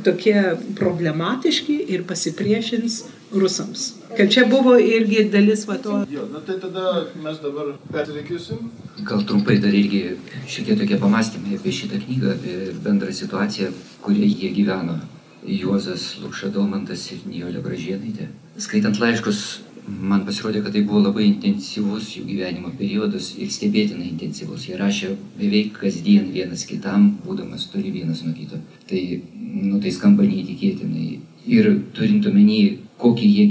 tokie 0.06 0.38
problematiški 0.78 1.80
ir 1.96 2.06
pasipriešins 2.06 3.00
rusams. 3.34 3.88
Kad 4.18 4.30
čia 4.32 4.46
buvo 4.50 4.78
irgi 4.78 5.26
dalis 5.34 5.66
va 5.68 5.82
to. 5.82 6.04
Jo, 6.12 6.30
na 6.32 6.44
tai 6.46 6.60
tada 6.62 7.08
mes 7.24 7.42
dabar 7.42 7.74
persireikysim. 7.92 8.70
Gal 9.08 9.26
trumpai 9.26 9.58
dar 9.64 9.74
irgi 9.74 10.04
šiek 10.46 10.76
tokie 10.78 11.02
pamastymai 11.02 11.58
apie 11.58 11.74
šitą 11.74 12.06
knygą, 12.06 12.38
apie 12.38 12.58
bendrą 12.86 13.14
situaciją, 13.14 13.74
kurioje 14.06 14.34
jie 14.44 14.54
gyveno 14.62 15.02
Juozas 15.46 16.18
Lukša 16.22 16.50
Domantas 16.54 17.06
ir 17.14 17.24
Nijolė 17.28 17.62
Gražienaitė. 17.66 18.28
Skaitant 18.62 18.98
laiškus, 19.00 19.42
man 19.88 20.26
pasirodė, 20.28 20.64
kad 20.66 20.74
tai 20.76 20.82
buvo 20.88 21.04
labai 21.06 21.28
intensyvus 21.28 22.10
jų 22.18 22.26
gyvenimo 22.28 22.74
periodas 22.80 23.30
ir 23.38 23.52
stebėtinai 23.54 24.10
intensyvus. 24.10 24.66
Jie 24.68 24.80
rašė 24.80 25.14
beveik 25.38 25.78
kasdien 25.82 26.32
vienas 26.34 26.66
kitam, 26.68 27.14
būdamas 27.26 27.70
turi 27.72 27.94
vienas 27.94 28.24
nuo 28.26 28.34
kito. 28.36 28.60
Tai, 28.90 29.02
nu, 29.38 29.80
tai 29.84 29.94
skamba 29.96 30.28
neįtikėtinai. 30.28 31.08
Ir 31.48 31.70
turint 31.96 32.26
omeny, 32.28 32.80
kokį 33.00 33.28
jie 33.30 33.46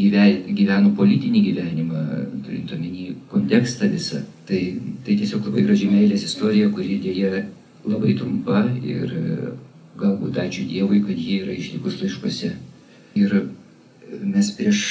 gyveno 0.59 0.91
politinį 0.99 1.43
gyvenimą, 1.51 2.03
turint 2.45 2.73
omeny 2.77 3.15
kontekstą 3.31 3.89
visą, 3.93 4.21
tai, 4.49 4.61
tai 5.07 5.17
tiesiog 5.17 5.47
labai 5.49 5.65
graži 5.65 5.89
meilės 5.89 6.27
istorija, 6.27 6.69
kuri 6.75 6.99
dėja 7.01 7.47
labai 7.87 8.17
trumpa 8.19 8.67
ir 8.83 9.15
galbūt 10.01 10.39
ačiū 10.43 10.67
Dievui, 10.69 11.03
kad 11.05 11.19
jie 11.19 11.43
yra 11.45 11.55
išlikus 11.57 12.01
laiškuose. 12.03 12.53
Ir 13.17 13.37
mes 14.23 14.51
prieš 14.57 14.83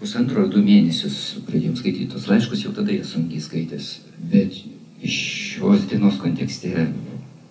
pusantro 0.00 0.44
ar 0.44 0.50
du 0.52 0.62
mėnesius 0.64 1.40
pradėjom 1.48 1.76
skaityti 1.80 2.10
tos 2.12 2.28
laiškus, 2.30 2.64
jau 2.66 2.74
tada 2.76 2.94
jie 2.94 3.04
sunkiai 3.06 3.42
skaitės. 3.42 3.90
Bet 4.32 4.56
šios 5.04 5.86
dienos 5.90 6.18
kontekste 6.22 6.88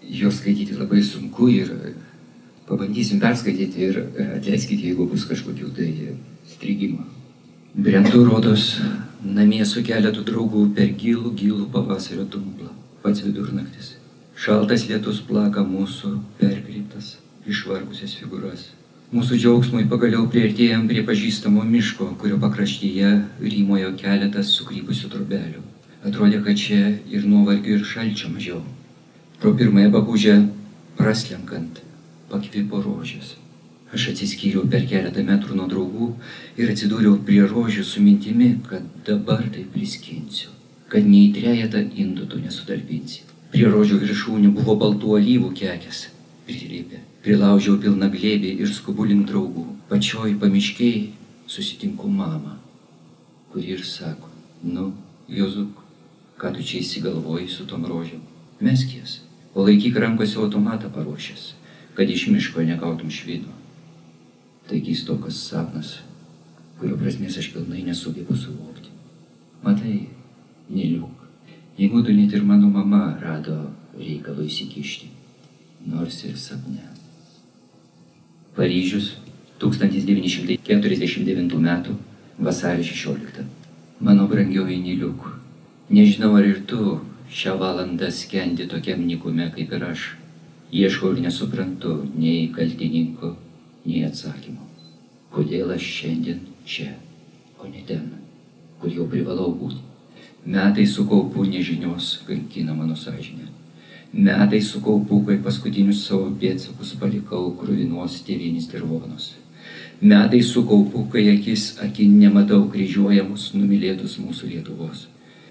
juos 0.03 0.39
skaityti 0.41 0.77
labai 0.77 1.01
sunku 1.05 1.49
ir 1.53 1.71
pabandysim 2.67 3.19
perskaityti 3.23 3.89
ir 3.89 3.99
atleiskite, 4.37 4.87
jeigu 4.89 5.07
bus 5.09 5.25
kažkokių 5.29 5.73
tai 5.77 5.89
strigimų. 6.53 7.03
Brendu 7.73 8.23
rodos 8.27 8.77
namie 9.23 9.63
su 9.65 9.81
keletu 9.85 10.23
draugų 10.27 10.67
per 10.77 10.93
gilų, 10.99 11.33
gilų 11.39 11.67
pavasario 11.73 12.27
dumblą. 12.29 12.69
Pats 13.03 13.23
vidurnaktis. 13.25 13.95
Šaltas 14.43 14.81
lietus 14.89 15.21
plaka 15.23 15.61
mūsų 15.63 16.09
perkryptas, 16.35 17.13
išvargusias 17.47 18.17
figūras. 18.19 18.65
Mūsų 19.15 19.37
džiaugsmui 19.39 19.85
pagaliau 19.87 20.25
prieartėjom 20.33 20.83
prie 20.89 21.03
pažįstamo 21.07 21.63
miško, 21.63 22.09
kurio 22.19 22.41
pakraštyje 22.41 23.11
rymojo 23.39 23.93
keletas 24.01 24.51
sukrypusių 24.57 25.13
trobelių. 25.15 25.63
Atrodė, 26.03 26.41
kad 26.43 26.59
čia 26.59 26.91
ir 27.07 27.23
nuovargio 27.23 27.77
ir 27.77 27.87
šalčio 27.87 28.33
mažiau. 28.33 28.59
Pro 29.39 29.55
pirmąją 29.55 29.95
bakūžę 29.95 30.35
praslenkant 30.99 31.79
pakvipo 32.33 32.83
rožės. 32.83 33.37
Aš 33.95 34.09
atsiskyriau 34.11 34.67
per 34.67 34.83
keletą 34.91 35.23
metrų 35.23 35.55
nuo 35.61 35.69
draugų 35.71 36.13
ir 36.59 36.73
atsidūriau 36.73 37.21
prie 37.23 37.45
rožių 37.47 37.87
su 37.87 38.03
mintimi, 38.03 38.57
kad 38.67 38.91
dabar 39.07 39.47
tai 39.55 39.63
priskinsiu, 39.77 40.51
kad 40.91 41.07
nei 41.07 41.29
trejetą 41.31 41.87
indų 41.95 42.27
tu 42.27 42.43
nesutalpinsi. 42.43 43.29
Prie 43.53 43.67
rožių 43.69 43.99
viršūnių 44.01 44.49
buvo 44.57 44.73
baltų 44.81 45.11
alyvų 45.19 45.51
kekės. 45.53 46.07
Prilipė. 46.47 47.03
Prilaužiau 47.21 47.77
pilną 47.83 48.09
glėbį 48.09 48.55
ir 48.63 48.71
skubu 48.73 49.05
link 49.05 49.27
draugų. 49.29 49.67
Pačioj 49.91 50.33
pamiškiai 50.41 51.11
susitinku 51.45 52.09
mamą, 52.09 52.55
kuri 53.53 53.75
ir 53.75 53.85
sako, 53.85 54.31
nu, 54.65 54.89
Jozuk, 55.29 55.83
ką 56.41 56.49
tu 56.57 56.65
čia 56.65 56.81
įsigalvoji 56.81 57.47
su 57.53 57.67
tom 57.69 57.85
rožėm? 57.85 58.25
Meskės, 58.63 59.19
o 59.53 59.63
laikyk 59.69 60.01
rankose 60.01 60.41
automatą 60.41 60.89
paruošęs, 60.89 61.47
kad 61.93 62.09
iš 62.09 62.27
miško 62.33 62.65
negautum 62.65 63.13
švino. 63.13 63.53
Tai 64.65 64.81
keistokas 64.81 65.37
sapnas, 65.45 65.99
kurio 66.79 66.97
prasmės 66.97 67.37
aš 67.37 67.53
pilnai 67.53 67.85
nesugebu 67.85 68.33
suvokti. 68.33 68.89
Matai, 69.61 69.99
neliuk. 70.73 71.22
Jeigu 71.77 72.03
tu 72.05 72.13
net 72.13 72.33
ir 72.33 72.43
mano 72.45 72.67
mama 72.69 73.17
rado 73.17 73.55
reikalų 73.97 74.45
įsikišti, 74.45 75.07
nors 75.89 76.19
ir 76.27 76.35
sapne. 76.37 76.83
Paryžius 78.53 79.15
1949 79.57 81.55
m. 81.57 81.95
vasario 82.37 82.83
16. 82.83 83.41
Mano 83.99 84.27
brangioji 84.27 84.77
Niliuk, 84.83 85.39
nežinau 85.89 86.35
ar 86.37 86.45
ir 86.45 86.59
tu 86.69 86.99
šią 87.29 87.57
valandą 87.57 88.11
skendi 88.11 88.67
tokiam 88.69 89.01
nikume 89.07 89.49
kaip 89.55 89.73
ir 89.73 89.83
aš. 89.87 90.01
Ieškau 90.73 91.15
ir 91.15 91.21
nesuprantu 91.25 91.95
nei 92.13 92.51
kaltininko, 92.53 93.31
nei 93.85 94.03
atsakymo. 94.05 94.61
Kodėl 95.33 95.73
aš 95.73 95.89
šiandien 95.97 96.45
čia, 96.65 96.93
o 97.57 97.65
ne 97.65 97.81
ten, 97.87 98.11
kur 98.77 98.93
jau 98.93 99.09
privalau 99.09 99.49
būti. 99.57 99.92
Metai 100.45 100.85
sukaupu 100.85 101.45
nežinios 101.45 102.19
kankina 102.27 102.73
mano 102.73 102.95
sąžinę. 102.95 103.47
Metai 104.13 104.61
sukaupu, 104.61 105.23
kai 105.23 105.37
paskutinius 105.39 106.01
savo 106.03 106.27
pėdsakus 106.35 106.97
palikau 106.99 107.53
krūvinos 107.55 108.17
tėvinis 108.27 108.67
dirvonos. 108.67 109.37
Metai 110.01 110.41
sukaupu, 110.43 111.05
kai 111.11 111.29
akis 111.31 111.77
akin 111.79 112.17
nematau 112.19 112.67
kryžiuojamus, 112.67 113.53
numylėtus 113.55 114.17
mūsų 114.19 114.49
Lietuvos. 114.51 115.05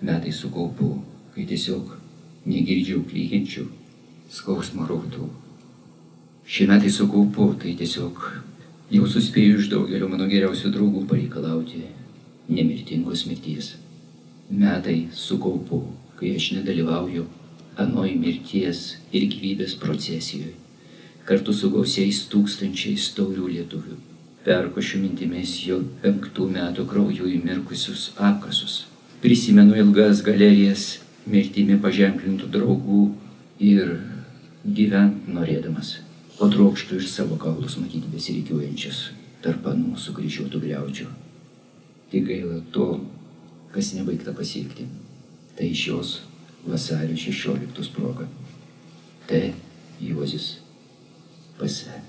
Metai 0.05 0.33
sukaupu, 0.33 0.91
kai 1.33 1.47
tiesiog 1.49 1.95
negirdžiau 2.45 3.01
klykiančių 3.09 3.65
skausmo 4.29 4.85
rautų. 4.91 5.31
Šie 6.45 6.67
metai 6.69 6.93
sukaupu, 6.93 7.55
tai 7.57 7.73
tiesiog 7.81 8.21
jau 8.93 9.09
suspėjau 9.09 9.57
iš 9.57 9.73
daugelio 9.73 10.13
mano 10.13 10.29
geriausių 10.29 10.75
draugų 10.77 11.07
pareikalauti 11.09 11.87
nemirtingos 12.53 13.25
mirties 13.31 13.73
metai 14.53 15.09
sukaupu, 15.17 15.83
kai 16.19 16.35
aš 16.37 16.53
nedalyvauju 16.59 17.25
anoj 17.81 18.12
mirties 18.21 18.83
ir 19.12 19.27
gyvybės 19.33 19.75
procesijoje, 19.81 20.53
kartu 21.29 21.55
su 21.57 21.71
gausiais 21.73 22.25
tūkstančiais 22.33 23.12
taurių 23.17 23.49
lietuvių. 23.57 23.97
Perkošiu 24.43 24.99
mintimis 25.01 25.55
jo 25.65 25.79
penktų 26.03 26.49
metų 26.51 26.85
krauju 26.91 27.31
įmirkusius 27.31 28.11
apkasus. 28.19 28.83
Prisimenu 29.23 29.77
ilgas 29.79 30.21
galerijas 30.27 30.99
mirtimi 31.31 31.79
paženklintų 31.81 32.51
draugų 32.51 33.03
ir 33.62 33.95
gyvent 34.67 35.29
norėdamas. 35.31 36.01
O 36.43 36.49
trokštų 36.51 36.99
iš 36.99 37.12
savo 37.12 37.38
kaulus 37.38 37.79
matyti 37.79 38.11
besirikiuojančias 38.11 39.05
tarp 39.45 39.67
anų 39.71 39.95
sukryžiuotų 39.99 40.61
greučių. 40.65 41.07
Tik 42.11 42.27
gaila 42.27 42.59
to, 42.75 42.88
kas 43.73 43.93
nebaigta 43.97 44.35
pasiekti. 44.37 44.87
Tai 45.57 45.69
iš 45.69 45.87
jos 45.89 46.13
vasario 46.67 47.17
16 47.17 47.93
proga. 47.95 48.29
T. 49.27 49.53
Juozis 50.01 50.57
pase. 51.59 52.03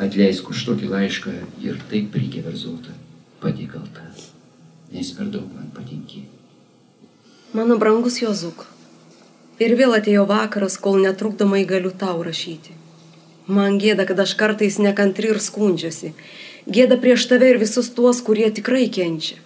Atleisk 0.00 0.48
už 0.48 0.64
tokį 0.68 0.88
laišką 0.88 1.32
ir 1.62 1.80
taip 1.90 2.08
prikeverzota, 2.14 2.94
pati 3.42 3.66
kalta, 3.68 4.06
nes 4.92 5.10
per 5.12 5.28
daug 5.28 5.50
man 5.52 5.68
patinki. 5.76 6.24
Mano 7.52 7.76
brangus 7.76 8.16
Jozuk, 8.22 8.64
ir 9.60 9.76
vėl 9.76 9.92
atėjo 9.98 10.24
vakaras, 10.30 10.78
kol 10.80 10.96
netrukdomai 11.04 11.66
galiu 11.68 11.92
tau 11.92 12.24
rašyti. 12.24 12.78
Man 13.52 13.76
gėda, 13.82 14.06
kad 14.08 14.22
aš 14.24 14.32
kartais 14.40 14.78
nekantri 14.80 15.28
ir 15.34 15.40
skundžiuosi. 15.42 16.14
Gėda 16.72 16.96
prieš 17.02 17.26
tave 17.28 17.50
ir 17.52 17.60
visus 17.60 17.90
tuos, 17.92 18.22
kurie 18.24 18.48
tikrai 18.54 18.86
kenčia. 18.88 19.36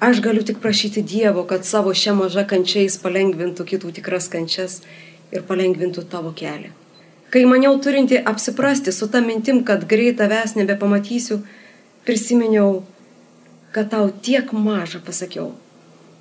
Aš 0.00 0.20
galiu 0.22 0.42
tik 0.46 0.60
prašyti 0.62 1.02
Dievo, 1.02 1.42
kad 1.42 1.64
savo 1.66 1.90
šią 1.90 2.14
mažą 2.20 2.44
kančią 2.46 2.84
jis 2.84 2.96
palengvintų 3.02 3.64
kitų 3.66 3.90
tikras 3.96 4.28
kančias 4.30 4.76
ir 5.34 5.42
palengvintų 5.48 6.04
tavo 6.12 6.30
kelią. 6.38 6.70
Kai 7.34 7.42
maniau 7.44 7.74
turinti 7.82 8.20
apsiprasti 8.32 8.94
su 8.94 9.08
tą 9.10 9.24
mintim, 9.26 9.64
kad 9.64 9.88
greit 9.90 10.20
tavęs 10.22 10.54
nebepamatysiu, 10.56 11.40
prisiminiau, 12.06 12.84
kad 13.74 13.90
tau 13.90 14.08
tiek 14.10 14.54
mažą 14.54 15.02
pasakiau. 15.04 15.50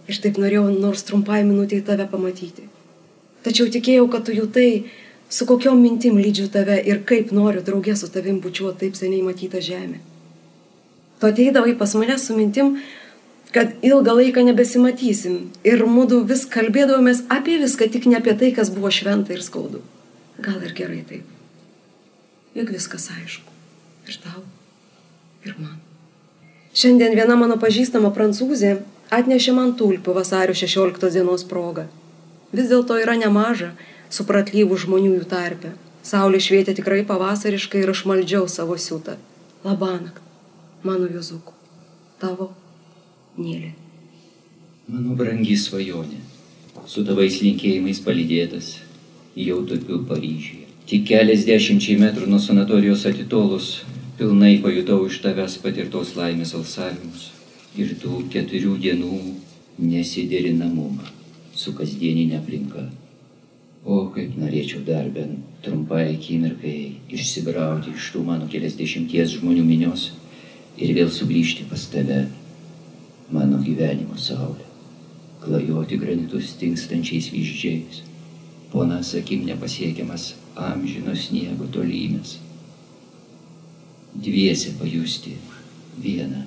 Ir 0.10 0.18
taip 0.24 0.42
norėjau 0.42 0.68
nors 0.74 1.06
trumpai 1.06 1.44
minutiai 1.46 1.86
tave 1.86 2.10
pamatyti. 2.10 2.66
Tačiau 3.46 3.70
tikėjau, 3.72 4.10
kad 4.12 4.26
tu 4.26 4.34
jutai, 4.36 4.90
su 5.30 5.46
kokiom 5.46 5.80
mintim 5.80 6.18
lydžiu 6.18 6.50
tave 6.52 6.82
ir 6.82 7.04
kaip 7.08 7.32
noriu 7.36 7.62
draugė 7.62 7.96
su 7.96 8.10
tavim 8.12 8.42
bučiuoti 8.42 8.88
taip 8.88 8.98
seniai 8.98 9.22
matytą 9.22 9.62
žemę. 9.62 10.02
Tu 11.22 11.28
ateidavai 11.30 11.78
pas 11.78 11.94
mane 11.96 12.18
su 12.20 12.36
mintim, 12.36 12.80
kad 13.56 13.74
ilgą 13.82 14.16
laiką 14.20 14.44
nebesimatysim 14.48 15.38
ir 15.68 15.84
mūdu 15.88 16.22
vis 16.28 16.46
kalbėdavomės 16.52 17.24
apie 17.34 17.58
viską, 17.62 17.90
tik 17.94 18.08
ne 18.12 18.20
apie 18.20 18.36
tai, 18.38 18.52
kas 18.56 18.72
buvo 18.74 18.92
šventa 18.92 19.34
ir 19.36 19.44
skaudu. 19.46 19.82
Gal 20.44 20.60
ir 20.62 20.74
gerai 20.78 21.02
taip. 21.08 21.26
Juk 22.58 22.74
viskas 22.74 23.08
aišku. 23.14 23.54
Ir 24.08 24.20
tau, 24.24 24.44
ir 25.46 25.56
man. 25.60 25.80
Šiandien 26.78 27.16
viena 27.18 27.36
mano 27.40 27.58
pažįstama 27.62 28.12
prancūzė 28.14 28.78
atnešė 29.14 29.56
man 29.58 29.74
tulpių 29.80 30.14
vasario 30.20 30.56
16 30.58 31.10
dienos 31.16 31.46
progą. 31.48 31.88
Vis 32.52 32.70
dėlto 32.72 33.00
yra 33.02 33.18
nemaža 33.20 33.72
supratlyvų 34.14 34.78
žmonių 34.84 35.16
jų 35.18 35.26
tarpe. 35.32 35.74
Saulė 36.08 36.40
švietė 36.44 36.78
tikrai 36.78 37.02
pavasariškai 37.08 37.82
ir 37.84 37.92
aš 37.92 38.06
maldžiau 38.08 38.48
savo 38.52 38.78
siūtą. 38.80 39.18
Labanakt, 39.66 40.22
mano 40.84 41.10
Juzuku, 41.12 41.52
tavo 42.22 42.54
Nėlė. 43.38 43.76
Mano 44.90 45.14
brangi 45.20 45.54
svajonė, 45.62 46.24
su 46.90 47.04
tavais 47.06 47.36
linkėjimais 47.44 48.00
palydėtas, 48.02 48.70
jau 49.38 49.60
topiu 49.70 50.00
Paryžiuje. 50.10 50.66
Tik 50.90 51.04
keliasdešimčiai 51.10 52.00
metrų 52.02 52.30
nuo 52.32 52.40
sanatorijos 52.42 53.04
atitolus, 53.10 53.68
pilnai 54.18 54.56
pajutau 54.64 55.04
iš 55.06 55.20
tavęs 55.22 55.60
patirtos 55.62 56.16
laimės 56.18 56.56
alsavimus 56.58 57.28
ir 57.78 57.92
tų 58.02 58.24
keturių 58.34 58.74
dienų 58.82 59.20
nesiderinamumą 59.86 61.12
su 61.54 61.76
kasdieninė 61.78 62.40
aplinka. 62.40 62.88
O 63.86 64.08
kaip 64.16 64.34
norėčiau 64.40 64.82
dar 64.88 65.12
bent 65.14 65.62
trumpai 65.62 66.08
akimirkai 66.16 66.80
išsibrauti 67.14 67.94
iš 67.94 68.10
tų 68.16 68.24
mano 68.32 68.50
keliasdešimties 68.50 69.38
žmonių 69.38 69.68
minios 69.68 70.10
ir 70.82 70.98
vėl 70.98 71.14
sugrįžti 71.14 71.70
pas 71.70 71.86
tave 71.94 72.24
mano 73.32 73.60
gyvenimo 73.60 74.16
saulė, 74.16 74.66
klajoti 75.44 75.98
granitus 76.00 76.54
tinkstančiais 76.60 77.28
vyždžiais, 77.34 78.02
ponas 78.72 79.14
akim 79.20 79.44
nepasiekiamas 79.48 80.34
amžino 80.56 81.16
sniego 81.16 81.68
tolymės, 81.72 82.38
dviese 84.16 84.74
pajusti 84.80 85.36
vieną 86.00 86.46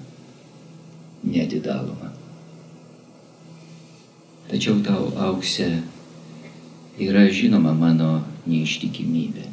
netidalomą. 1.25 2.09
Tačiau 4.51 4.81
tau 4.83 5.13
aukse 5.29 5.69
yra 6.99 7.27
žinoma 7.31 7.75
mano 7.77 8.25
neištikimybė. 8.49 9.45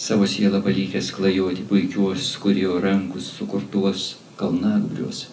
Savo 0.00 0.24
sielą 0.24 0.62
palikęs 0.64 1.12
klajoti 1.12 1.66
puikios, 1.68 2.32
kurio 2.40 2.80
rankus 2.80 3.28
sukurtuos 3.36 4.14
kalnagbriuos 4.40 5.28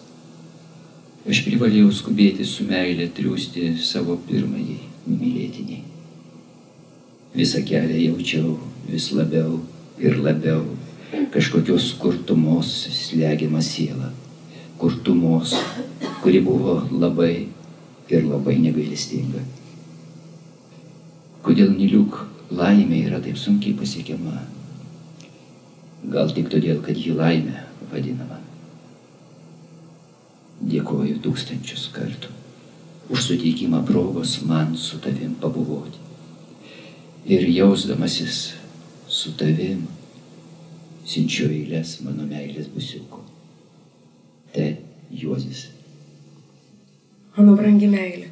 Aš 1.28 1.42
privalėjau 1.44 1.90
skubėti 1.92 2.44
su 2.48 2.64
meilė 2.64 3.10
triūsti 3.12 3.74
savo 3.84 4.14
pirmąjį 4.24 4.78
numylėtiniai. 5.04 5.82
Visą 7.36 7.60
kelią 7.68 7.98
jaučiau 8.00 8.54
vis 8.88 9.10
labiau 9.12 9.58
ir 10.00 10.16
labiau 10.24 10.62
kažkokios 11.34 11.90
kurtumos 12.00 12.72
slegiamą 12.96 13.60
sielą. 13.60 14.08
Kurtumos, 14.80 15.52
kuri 16.22 16.40
buvo 16.48 16.78
labai 16.88 17.34
ir 18.08 18.24
labai 18.24 18.56
negailestinga. 18.64 19.44
Kodėl 21.44 21.76
Niliuk 21.76 22.22
laimė 22.56 23.04
yra 23.10 23.20
taip 23.20 23.36
sunkiai 23.36 23.76
pasiekiama? 23.76 24.46
Gal 26.08 26.32
tik 26.32 26.48
todėl, 26.48 26.80
kad 26.80 26.96
ji 26.96 27.12
laimė 27.12 27.66
vadinama. 27.92 28.47
Dėkoju 30.58 31.20
tūkstančius 31.22 31.88
kartų 31.94 32.34
už 33.08 33.22
suteikimą 33.22 33.84
progos 33.86 34.42
man 34.42 34.76
su 34.76 34.98
tavim 34.98 35.34
pabuvoti. 35.40 35.98
Ir 37.26 37.48
jausdamasis 37.48 38.52
su 39.08 39.32
tavim, 39.36 39.86
siunčiu 41.08 41.48
eilės 41.48 41.98
mano 42.04 42.26
meilės 42.28 42.68
busiuko. 42.72 43.22
Te 44.52 44.76
Juozis. 45.10 45.68
Mano 47.36 47.54
brangi 47.56 47.88
meilė. 47.88 48.28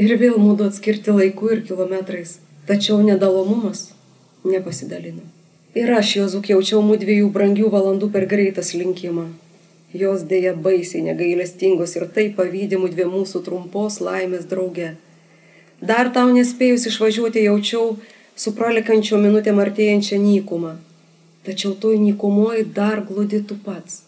Ir 0.00 0.16
vėl 0.20 0.36
mūdu 0.40 0.68
atskirti 0.70 1.12
laiku 1.12 1.50
ir 1.52 1.64
kilometrais. 1.68 2.38
Tačiau 2.68 3.02
nedalomumas 3.04 3.90
nepasidalino. 4.44 5.24
Ir 5.76 5.92
aš, 5.92 6.16
Jozuk, 6.20 6.48
jaučiau 6.48 6.80
mūdviejų 6.84 7.28
brangių 7.32 7.68
valandų 7.72 8.08
per 8.12 8.24
greitas 8.28 8.72
linkimą. 8.72 9.28
Jos 10.00 10.24
dėja 10.30 10.52
baisiai 10.66 11.04
negailestingos 11.06 11.96
ir 11.96 12.06
taip 12.16 12.36
pavydimų 12.40 12.90
dvi 12.92 13.06
mūsų 13.12 13.42
trumpos 13.46 14.00
laimės 14.04 14.48
drauge. 14.50 14.94
Dar 15.90 16.10
tau 16.12 16.32
nespėjus 16.32 16.86
išvažiuoti 16.90 17.44
jaučiau 17.46 17.96
su 18.36 18.52
pralekančio 18.58 19.20
minutėm 19.20 19.60
artėjančią 19.64 20.18
nykumą. 20.20 20.76
Tačiau 21.46 21.74
toj 21.82 21.98
nykumoji 22.02 22.66
dar 22.78 23.04
glūdi 23.08 23.42
tu 23.48 23.56
pats. 23.66 24.02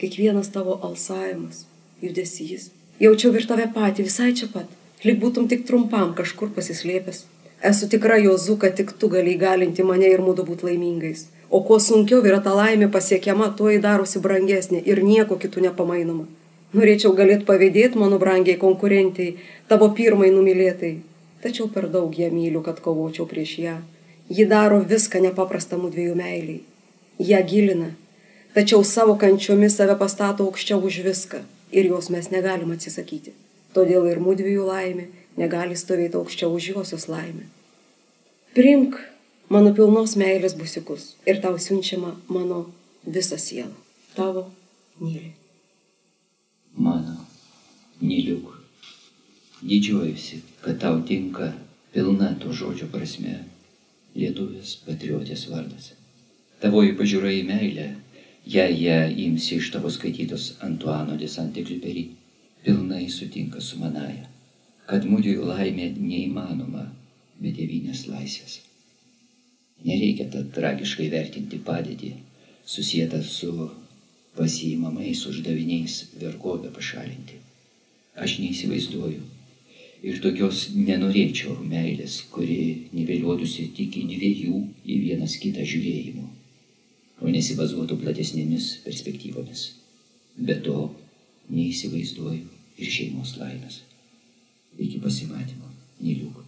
Kiekvienas 0.00 0.50
tavo 0.54 0.78
alsavimas, 0.88 1.66
judesys. 2.02 2.70
Jaučiau 3.02 3.34
ir 3.38 3.46
tave 3.50 3.66
patį 3.74 4.06
visai 4.06 4.30
čia 4.38 4.46
pat, 4.52 4.70
lyg 5.04 5.18
būtum 5.22 5.50
tik 5.50 5.66
trumpam 5.66 6.14
kažkur 6.18 6.54
pasislėpęs. 6.54 7.24
Esu 7.70 7.88
tikra, 7.90 8.16
Jozu, 8.22 8.56
kad 8.62 8.76
tik 8.78 8.94
tu 8.98 9.10
gali 9.10 9.34
įgalinti 9.34 9.84
mane 9.86 10.06
ir 10.06 10.22
mūdu 10.22 10.46
būti 10.46 10.70
laimingais. 10.70 11.26
O 11.50 11.62
kuo 11.64 11.78
sunkiau 11.80 12.20
yra 12.28 12.40
ta 12.44 12.52
laimė 12.52 12.90
pasiekiama, 12.92 13.52
tuo 13.56 13.70
jį 13.72 13.80
darosi 13.84 14.20
brangesnė 14.20 14.82
ir 14.84 15.00
nieko 15.04 15.38
kitų 15.40 15.64
nepamainoma. 15.68 16.26
Norėčiau 16.76 17.14
galėt 17.16 17.46
pavydėti 17.48 17.96
mano 17.96 18.18
brangiai 18.20 18.58
konkurentiai, 18.60 19.38
tavo 19.68 19.88
pirmai 19.96 20.28
numylėtai. 20.34 20.98
Tačiau 21.40 21.70
per 21.72 21.86
daug 21.88 22.12
ją 22.12 22.28
myliu, 22.34 22.60
kad 22.66 22.82
kovočiau 22.84 23.24
prieš 23.30 23.54
ją. 23.62 23.76
Ji 24.28 24.44
daro 24.50 24.82
viską 24.84 25.22
nepaprastą 25.24 25.78
mūdviejų 25.80 26.16
meiliai. 26.18 26.60
Ja 27.18 27.40
gilina. 27.40 27.94
Tačiau 28.52 28.84
savo 28.84 29.14
kančiomis 29.16 29.78
save 29.78 29.96
pastato 29.96 30.44
aukščiau 30.44 30.84
už 30.84 31.00
viską. 31.06 31.40
Ir 31.72 31.88
jos 31.88 32.10
mes 32.12 32.28
negalim 32.34 32.74
atsisakyti. 32.74 33.32
Todėl 33.72 34.04
ir 34.10 34.20
mūdviejų 34.20 34.66
laimė 34.68 35.08
negali 35.40 35.76
stovėti 35.76 36.20
aukščiau 36.20 36.52
už 36.52 36.72
josios 36.74 37.08
laimę. 37.08 37.48
Primk 38.56 39.00
mano 39.48 39.72
pilnos 39.76 40.16
meilės 40.20 40.56
busikus 40.58 41.14
ir 41.26 41.40
tau 41.44 41.58
siunčiama 41.58 42.14
mano 42.28 42.64
visą 43.06 43.38
sielą. 43.40 43.74
Tavo 44.14 44.48
myli. 45.00 45.32
Mano 46.76 47.16
myliuk. 48.00 48.54
Didžiuojusi, 49.62 50.42
kad 50.62 50.78
tau 50.78 51.00
tinka 51.02 51.52
pilna 51.92 52.34
to 52.42 52.52
žodžio 52.52 52.86
prasme 52.92 53.40
lietuvės 54.14 54.76
patriotės 54.86 55.48
vardas. 55.50 55.92
Tavoji 56.62 56.94
pažiūra 56.98 57.32
į 57.34 57.42
meilę, 57.48 57.88
jei 58.46 58.78
ją 58.82 59.00
imsi 59.26 59.58
iš 59.58 59.72
tavo 59.74 59.90
skaitytos 59.90 60.52
Antuano 60.66 61.16
de 61.18 61.28
Santekliuperį, 61.30 62.04
pilnai 62.64 63.04
sutinka 63.10 63.62
su 63.62 63.78
manaja, 63.82 64.26
kad 64.86 65.06
mūdijų 65.06 65.46
laimė 65.50 65.92
neįmanoma 65.98 66.88
be 67.38 67.54
tėvynės 67.54 68.06
laisvės. 68.10 68.58
Nereikia 69.86 70.26
tad 70.32 70.50
tragiškai 70.56 71.06
vertinti 71.12 71.60
padėtį, 71.62 72.12
susijęta 72.66 73.20
su 73.22 73.70
pasiimamais 74.38 75.24
uždaviniais 75.30 76.00
vergovę 76.18 76.72
pašalinti. 76.74 77.38
Aš 78.18 78.38
neįsivaizduoju 78.42 79.22
ir 80.08 80.20
tokios 80.22 80.68
nenorėčiau 80.74 81.56
meilės, 81.62 82.20
kuri 82.30 82.88
niveliuotųsi 82.94 83.68
tik 83.76 83.98
į 84.02 84.04
dviejų 84.12 84.60
į 84.86 84.98
vienas 85.06 85.38
kitą 85.42 85.66
žiūrėjimų, 85.66 86.26
o 87.22 87.32
nesibazuotų 87.34 87.98
platesnėmis 88.02 88.70
perspektyvomis. 88.84 89.64
Be 90.38 90.54
to 90.62 90.90
neįsivaizduoju 91.50 92.44
ir 92.78 92.92
šeimos 92.94 93.34
laimės. 93.40 93.82
Iki 94.78 95.00
pasimatymo, 95.02 95.72
Niliuk. 95.98 96.44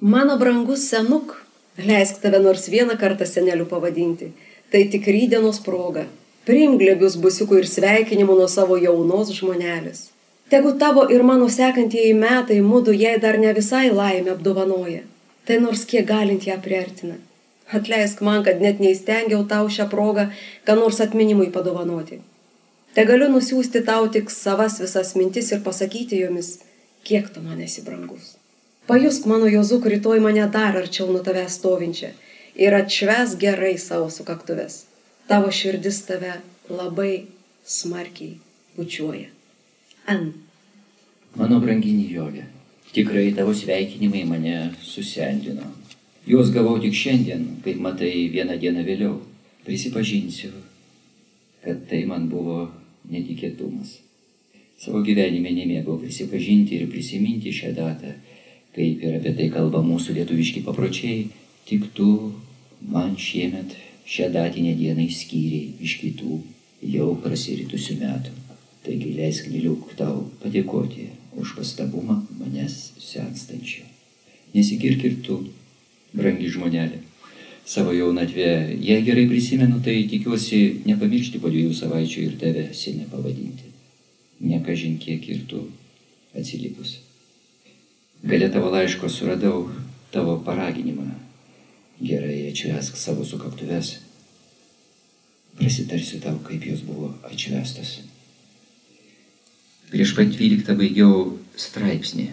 Mano 0.00 0.36
brangus 0.38 0.84
senuk, 0.86 1.34
Leisk 1.78 2.20
tave 2.22 2.38
nors 2.42 2.68
vieną 2.68 2.96
kartą 2.98 3.26
seneliu 3.26 3.66
pavadinti. 3.66 4.32
Tai 4.70 4.84
tik 4.92 5.06
rydienos 5.06 5.60
proga. 5.62 6.06
Priimk 6.48 6.80
glebius 6.80 7.16
busiukų 7.22 7.60
ir 7.60 7.68
sveikinimų 7.70 8.34
nuo 8.40 8.48
savo 8.48 8.76
jaunos 8.80 9.30
žmonelės. 9.36 10.08
Tegu 10.50 10.72
tavo 10.80 11.04
ir 11.12 11.22
mano 11.22 11.46
sekantieji 11.52 12.14
metai 12.16 12.58
mūdu 12.64 12.94
jai 12.96 13.18
dar 13.22 13.38
ne 13.38 13.52
visai 13.52 13.90
laimę 13.92 14.32
apdovanoja. 14.34 15.02
Tai 15.46 15.58
nors 15.64 15.84
kiek 15.90 16.08
galint 16.08 16.48
ją 16.48 16.56
priartina. 16.64 17.18
Atleisk 17.72 18.24
man, 18.24 18.42
kad 18.44 18.64
net 18.64 18.80
neįstengiau 18.80 19.44
tau 19.48 19.68
šią 19.68 19.86
progą, 19.92 20.30
ką 20.64 20.78
nors 20.80 21.02
atminimui 21.04 21.50
padovanoti. 21.52 22.22
Te 22.96 23.04
galiu 23.04 23.28
nusiųsti 23.28 23.84
tau 23.84 24.08
tik 24.08 24.32
savas 24.32 24.80
visas 24.80 25.14
mintis 25.20 25.52
ir 25.52 25.60
pasakyti 25.62 26.24
jomis, 26.24 26.54
kiek 27.04 27.28
tu 27.34 27.44
man 27.44 27.60
esi 27.60 27.84
brangus. 27.84 28.37
Pajusk 28.88 29.26
mano 29.26 29.46
Jozuk 29.46 29.86
rytoj 29.86 30.20
mane 30.20 30.48
dar 30.48 30.76
arčiau 30.80 31.12
nuo 31.12 31.20
tavęs 31.20 31.58
stovinčią 31.60 32.08
ir 32.64 32.74
atšves 32.74 33.34
gerai 33.42 33.76
savo 33.78 34.06
sukaktuves. 34.10 34.86
Tavo 35.28 35.50
širdis 35.52 35.98
tave 36.08 36.32
labai 36.70 37.26
smarkiai 37.64 38.38
bučiuoja. 38.76 39.28
An. 40.08 40.32
Mano 41.36 41.58
branginį 41.60 42.06
Jolė, 42.14 42.46
tikrai 42.96 43.26
tavo 43.36 43.52
sveikinimai 43.52 44.24
mane 44.30 44.56
susendino. 44.80 45.68
Juos 46.24 46.48
gavau 46.56 46.80
tik 46.80 46.96
šiandien, 46.96 47.44
kaip 47.64 47.84
matai, 47.84 48.14
vieną 48.32 48.56
dieną 48.56 48.86
vėliau. 48.88 49.18
Prisipažinsiu, 49.68 50.54
kad 51.60 51.84
tai 51.92 52.06
man 52.08 52.30
buvo 52.32 52.70
netikėtumas. 53.12 53.98
Savo 54.80 55.04
gyvenime 55.04 55.52
nemėgau 55.52 56.00
prisipažinti 56.00 56.80
ir 56.80 56.88
prisiminti 56.88 57.52
šią 57.52 57.74
datą, 57.76 58.16
kaip 58.78 59.02
ir 59.02 59.18
apie 59.18 59.34
tai 59.34 59.48
kalba 59.50 59.82
mūsų 59.82 60.14
lietuviški 60.20 60.62
papročiai, 60.66 61.26
tik 61.66 61.90
tu 61.98 62.08
man 62.94 63.16
šiemet 63.18 63.74
šią 64.08 64.30
datinę 64.32 64.76
dieną 64.78 65.08
išskyriai 65.08 65.74
iš 65.84 65.96
kitų 66.02 66.38
jau 66.94 67.08
prasiritusių 67.24 67.98
metų. 68.04 68.34
Taigi 68.86 69.10
leisk 69.18 69.50
niliuk 69.50 69.90
tau 69.98 70.28
padėkoti 70.42 71.08
už 71.36 71.56
pastabumą 71.58 72.20
manęs 72.38 72.76
senstančio. 73.02 73.84
Nesigirk 74.54 75.02
ir 75.04 75.18
tu, 75.26 75.40
brangi 76.14 76.48
žmonelė. 76.54 77.02
Savo 77.68 77.92
jaunatvę, 77.92 78.78
jei 78.80 79.02
gerai 79.04 79.26
prisimenu, 79.28 79.82
tai 79.84 79.98
tikiuosi 80.08 80.86
nepamiršti 80.88 81.42
po 81.42 81.50
dviejų 81.52 81.74
savaičių 81.82 82.24
ir 82.24 82.38
tave 82.40 82.64
senė 82.72 83.10
pavadinti. 83.10 83.74
Nekažin 84.40 84.96
kiek 85.02 85.28
ir 85.28 85.44
tu 85.50 85.66
atsilikus. 86.32 86.96
Galė 88.26 88.48
tavo 88.50 88.72
laiško 88.74 89.06
suradau 89.06 89.68
tavo 90.10 90.38
paraginimą. 90.42 91.06
Gerai 92.02 92.48
atšvesk 92.50 92.96
savo 92.98 93.24
sukaktuves. 93.24 93.98
Prasitarsiu 95.58 96.18
tau, 96.22 96.38
kaip 96.42 96.66
jos 96.66 96.82
buvo 96.86 97.12
atšvestas. 97.26 97.98
Prieš 99.90 100.14
pat 100.18 100.34
12 100.34 100.74
baigiau 100.78 101.38
straipsnį 101.58 102.26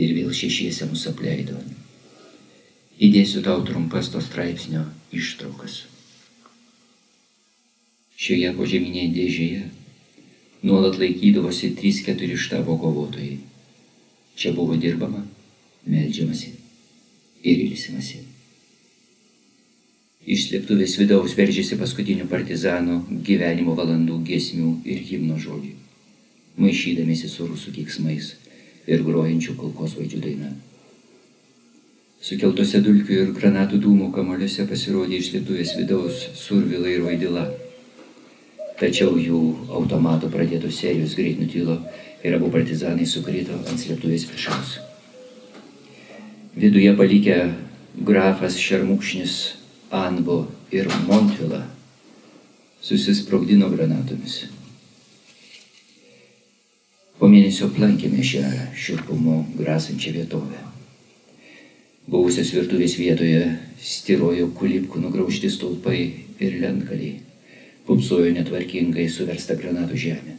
ir 0.00 0.16
vėl 0.16 0.32
šešiese 0.34 0.88
mus 0.90 1.04
apleido. 1.10 1.60
Įdėsiu 3.00 3.44
tau 3.44 3.60
trumpas 3.64 4.10
to 4.12 4.20
straipsnio 4.24 4.86
ištraukas. 5.12 5.84
Šioje 8.20 8.50
požeminėje 8.56 9.12
dėžėje 9.16 9.62
nuolat 10.68 10.98
laikydavosi 11.00 11.72
3-4 11.78 12.36
štabo 12.36 12.76
kovotojai. 12.80 13.38
Čia 14.40 14.54
buvo 14.56 14.76
dirbama, 14.80 15.20
melžiamasi 15.84 16.54
ir 17.44 17.64
ilsimasi. 17.66 18.22
Iš 20.30 20.46
slėptuvės 20.48 20.96
vidaus 21.00 21.34
veržėsi 21.36 21.76
paskutinių 21.80 22.24
partizanų 22.30 22.96
gyvenimo 23.26 23.76
valandų 23.76 24.18
giesmių 24.28 24.72
ir 24.88 25.04
himno 25.10 25.36
žodžių, 25.40 25.76
maišydamėsi 26.60 27.28
su 27.28 27.48
rusų 27.48 27.72
kiksmais 27.76 28.34
ir 28.88 29.04
grojančių 29.04 29.56
kulkosvaidžių 29.60 30.20
daina. 30.24 30.50
Sukeltose 32.20 32.82
dulkių 32.84 33.16
ir 33.16 33.30
granatų 33.36 33.80
dūmų 33.84 34.10
kamoliuose 34.12 34.66
pasirodė 34.68 35.20
iš 35.20 35.32
lietuvės 35.36 35.72
vidaus 35.78 36.26
survila 36.36 36.88
ir 36.92 37.04
vaidila. 37.04 37.46
Tačiau 38.80 39.18
jų 39.20 39.40
automato 39.76 40.30
pradėtos 40.32 40.78
serijos 40.80 41.12
greit 41.18 41.40
nutilo 41.40 41.76
ir 42.24 42.36
abu 42.36 42.48
partizanai 42.52 43.04
sukrito 43.08 43.58
ant 43.68 43.80
slėptuvės 43.80 44.24
viršaus. 44.30 44.78
Viduje 46.56 46.94
palikę 46.96 47.36
grafas 48.08 48.56
Šermukšnis, 48.56 49.36
Anbo 49.90 50.46
ir 50.72 50.88
Montvila 51.08 51.64
susisprogdino 52.80 53.68
granatomis. 53.72 54.44
Po 57.20 57.28
mėnesio 57.28 57.68
aplankėme 57.68 58.24
šią 58.24 58.44
širpumo 58.72 59.42
grasančią 59.58 60.14
vietovę. 60.16 60.62
Buvusios 62.10 62.54
virtuvės 62.56 62.94
vietoje 62.96 63.42
stirojo 63.76 64.48
kulipkų 64.56 65.02
nugraužti 65.02 65.50
stulpai 65.52 65.98
ir 66.40 66.56
lentgaliai. 66.62 67.18
Pupsojo 67.90 68.30
netvarkingai 68.30 69.08
suversta 69.10 69.56
granatų 69.58 69.96
žemė. 69.98 70.36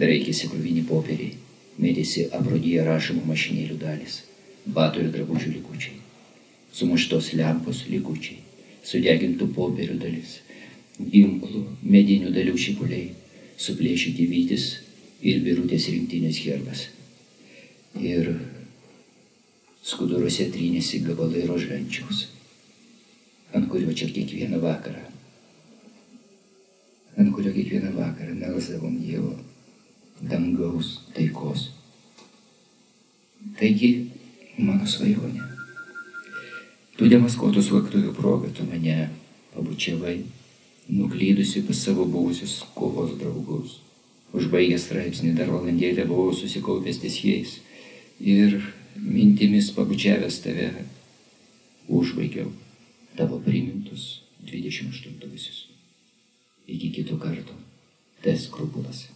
Draikėsi 0.00 0.48
krūvinį 0.50 0.80
popieriai, 0.88 1.36
mėtėsi 1.78 2.24
aprodyje 2.34 2.82
rašomų 2.88 3.22
mašinėlių 3.28 3.76
dalis, 3.78 4.16
batų 4.74 5.04
ir 5.04 5.12
drabužių 5.14 5.52
likučiai, 5.52 6.00
sumuštos 6.74 7.30
lempos 7.38 7.84
likučiai, 7.86 8.40
sudegintų 8.82 9.46
popierių 9.54 10.00
dalis, 10.02 10.40
ginklų, 10.98 11.62
medinių 11.86 12.34
dalių 12.34 12.58
šipuliai, 12.58 13.12
suplėšyti 13.62 14.26
vytis 14.34 14.68
ir 15.22 15.46
birutės 15.46 15.86
rinktinės 15.94 16.42
herbas. 16.48 16.88
Ir 18.02 18.32
skuduruose 19.86 20.50
trynėsi 20.50 21.06
gabalai 21.06 21.46
rožančiaus, 21.46 22.26
ant 23.54 23.70
kurio 23.70 23.94
čia 23.94 24.10
kiekvieną 24.10 24.58
vakarą, 24.66 25.12
ant 27.16 27.32
kurio 27.34 27.52
kiekvieną 27.52 27.92
vakarą 27.96 28.34
melsdavom 28.36 28.98
Dievo 29.00 29.34
dangaus 30.20 31.00
taikos. 31.14 31.70
Taigi, 33.56 33.90
mano 34.58 34.88
svajonė. 34.88 35.44
Tu 36.96 37.08
demaskuotų 37.12 37.62
suoktuvių 37.62 38.12
progą, 38.16 38.50
tu 38.56 38.64
mane 38.64 39.10
pabučiavai, 39.52 40.16
nuklydusi 40.88 41.62
pas 41.68 41.82
savo 41.84 42.06
buvusius 42.08 42.62
kovos 42.76 43.16
draugus. 43.20 43.80
Užbaigęs 44.36 44.88
straipsnį 44.88 45.34
dar 45.36 45.52
valandėlę 45.52 46.06
buvau 46.08 46.34
susikaupęs 46.36 47.00
ties 47.04 47.20
jais 47.24 47.54
ir 48.20 48.58
mintimis 48.96 49.70
pabučiavęs 49.76 50.40
tave, 50.44 50.72
užbaigiau 51.88 52.50
tavo 53.16 53.40
primintus 53.44 54.22
28-uosius. 54.48 55.65
Iki 56.66 56.92
kito 56.92 57.18
karto, 57.18 57.54
tas 58.24 58.44
skrupulas. 58.48 59.06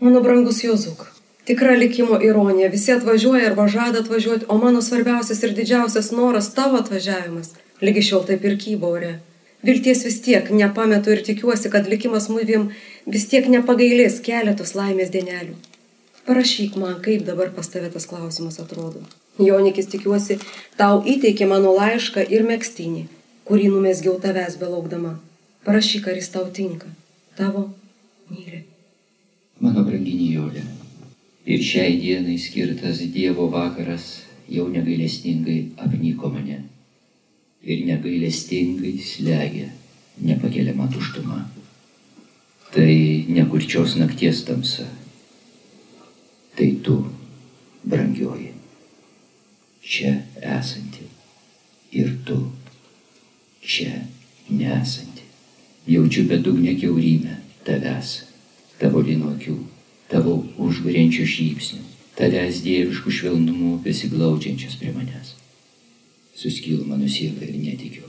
Mano 0.00 0.20
brangus 0.20 0.64
Jozuk, 0.64 1.06
tikra 1.44 1.74
likimo 1.76 2.20
ironija, 2.22 2.68
visi 2.68 2.92
atvažiuoja 2.92 3.46
arba 3.50 3.68
žada 3.68 4.00
atvažiuoti, 4.00 4.44
o 4.48 4.58
mano 4.58 4.82
svarbiausias 4.82 5.42
ir 5.42 5.54
didžiausias 5.56 6.10
noras 6.12 6.52
tavo 6.54 6.76
atvažiavimas. 6.76 7.54
Lygi 7.80 8.04
šiol 8.04 8.26
taip 8.28 8.44
ir 8.44 8.58
kybaurė. 8.60 9.14
Vilties 9.64 10.04
vis 10.04 10.20
tiek 10.24 10.50
nepametu 10.56 11.12
ir 11.12 11.24
tikiuosi, 11.24 11.68
kad 11.72 11.88
likimas 11.88 12.28
mūvim 12.32 12.68
vis 13.06 13.26
tiek 13.32 13.48
nepagailės 13.48 14.20
keletos 14.24 14.72
laimės 14.76 15.12
dienelių. 15.12 15.56
Parašyk 16.28 16.76
man, 16.80 17.00
kaip 17.04 17.24
dabar 17.28 17.52
pas 17.56 17.68
tave 17.68 17.88
tas 17.92 18.06
klausimas 18.08 18.60
atrodo. 18.60 19.00
Jonikis 19.40 19.88
tikiuosi, 19.92 20.36
tau 20.76 21.00
įteikė 21.04 21.48
mano 21.48 21.72
laišką 21.76 22.24
ir 22.28 22.44
mėgstinį, 22.48 23.06
kurį 23.48 23.72
numesgiau 23.72 24.16
tavęs 24.20 24.56
belaukdama. 24.60 25.16
Parašyk, 25.64 26.08
ar 26.08 26.16
jis 26.16 26.30
tau 26.32 26.46
tinka. 26.52 26.88
Tavo 27.36 27.66
myli. 28.30 28.62
Mano 29.60 29.84
branginį 29.84 30.28
Jolė. 30.34 30.64
Ir 31.50 31.64
šiai 31.64 31.98
dienai 32.00 32.38
skirtas 32.38 33.02
Dievo 33.12 33.48
vakaras 33.52 34.22
jau 34.48 34.68
negailestingai 34.72 35.60
apnyko 35.80 36.30
mane. 36.32 36.62
Ir 37.62 37.84
negailestingai 37.88 38.96
slegia 39.04 39.68
nepakeliama 40.20 40.88
tuštuma. 40.92 41.42
Tai 42.70 42.94
nekurčios 43.28 43.96
nakties 43.98 44.44
tamsa 44.46 44.86
tai 46.60 46.76
tu, 46.84 47.06
brangioji, 47.82 48.52
čia 49.80 50.12
esanti 50.36 51.06
ir 51.96 52.18
tu, 52.24 52.52
čia 53.64 54.04
nesanti. 54.48 55.09
Jaučiu 55.88 56.24
bedugnę 56.28 56.74
keurymę 56.76 57.36
tavęs, 57.64 58.10
tavo 58.78 59.00
linokių, 59.00 59.54
tavo 60.12 60.34
užguriančių 60.60 61.24
šypsnių, 61.34 61.80
tavęs 62.18 62.60
dieviškų 62.66 63.12
švelnumų 63.16 63.78
besiglaudžiančios 63.86 64.76
prie 64.80 64.92
manęs. 64.92 65.34
Suskilo 66.36 66.84
mano 66.84 67.08
siela 67.08 67.46
ir 67.46 67.56
netikiu, 67.56 68.04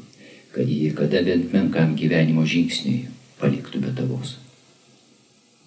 kad 0.52 0.68
jie 0.68 0.92
kada 0.96 1.24
bent 1.24 1.54
menkam 1.54 1.96
gyvenimo 1.96 2.44
žingsniui 2.44 3.08
paliktų 3.40 3.84
be 3.86 3.94
tavos. 3.96 4.36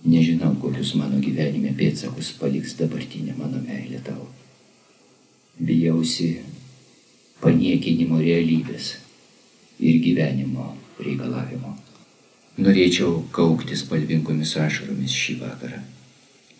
Nežinau, 0.04 0.52
kokius 0.60 0.92
mano 1.00 1.16
gyvenime 1.24 1.72
pėtsakus 1.78 2.34
paliks 2.36 2.76
dabartinė 2.76 3.32
mano 3.38 3.62
meilė 3.64 4.02
tau. 4.04 4.28
Bijausi 5.56 6.28
paniekinimo 7.40 8.20
realybės 8.20 8.98
ir 9.80 10.00
gyvenimo 10.04 10.74
reikalavimo. 11.00 11.72
Norėčiau 12.54 13.24
kaukti 13.34 13.74
spalvingomis 13.74 14.52
ašaromis 14.62 15.10
šį 15.10 15.32
vakarą, 15.40 15.80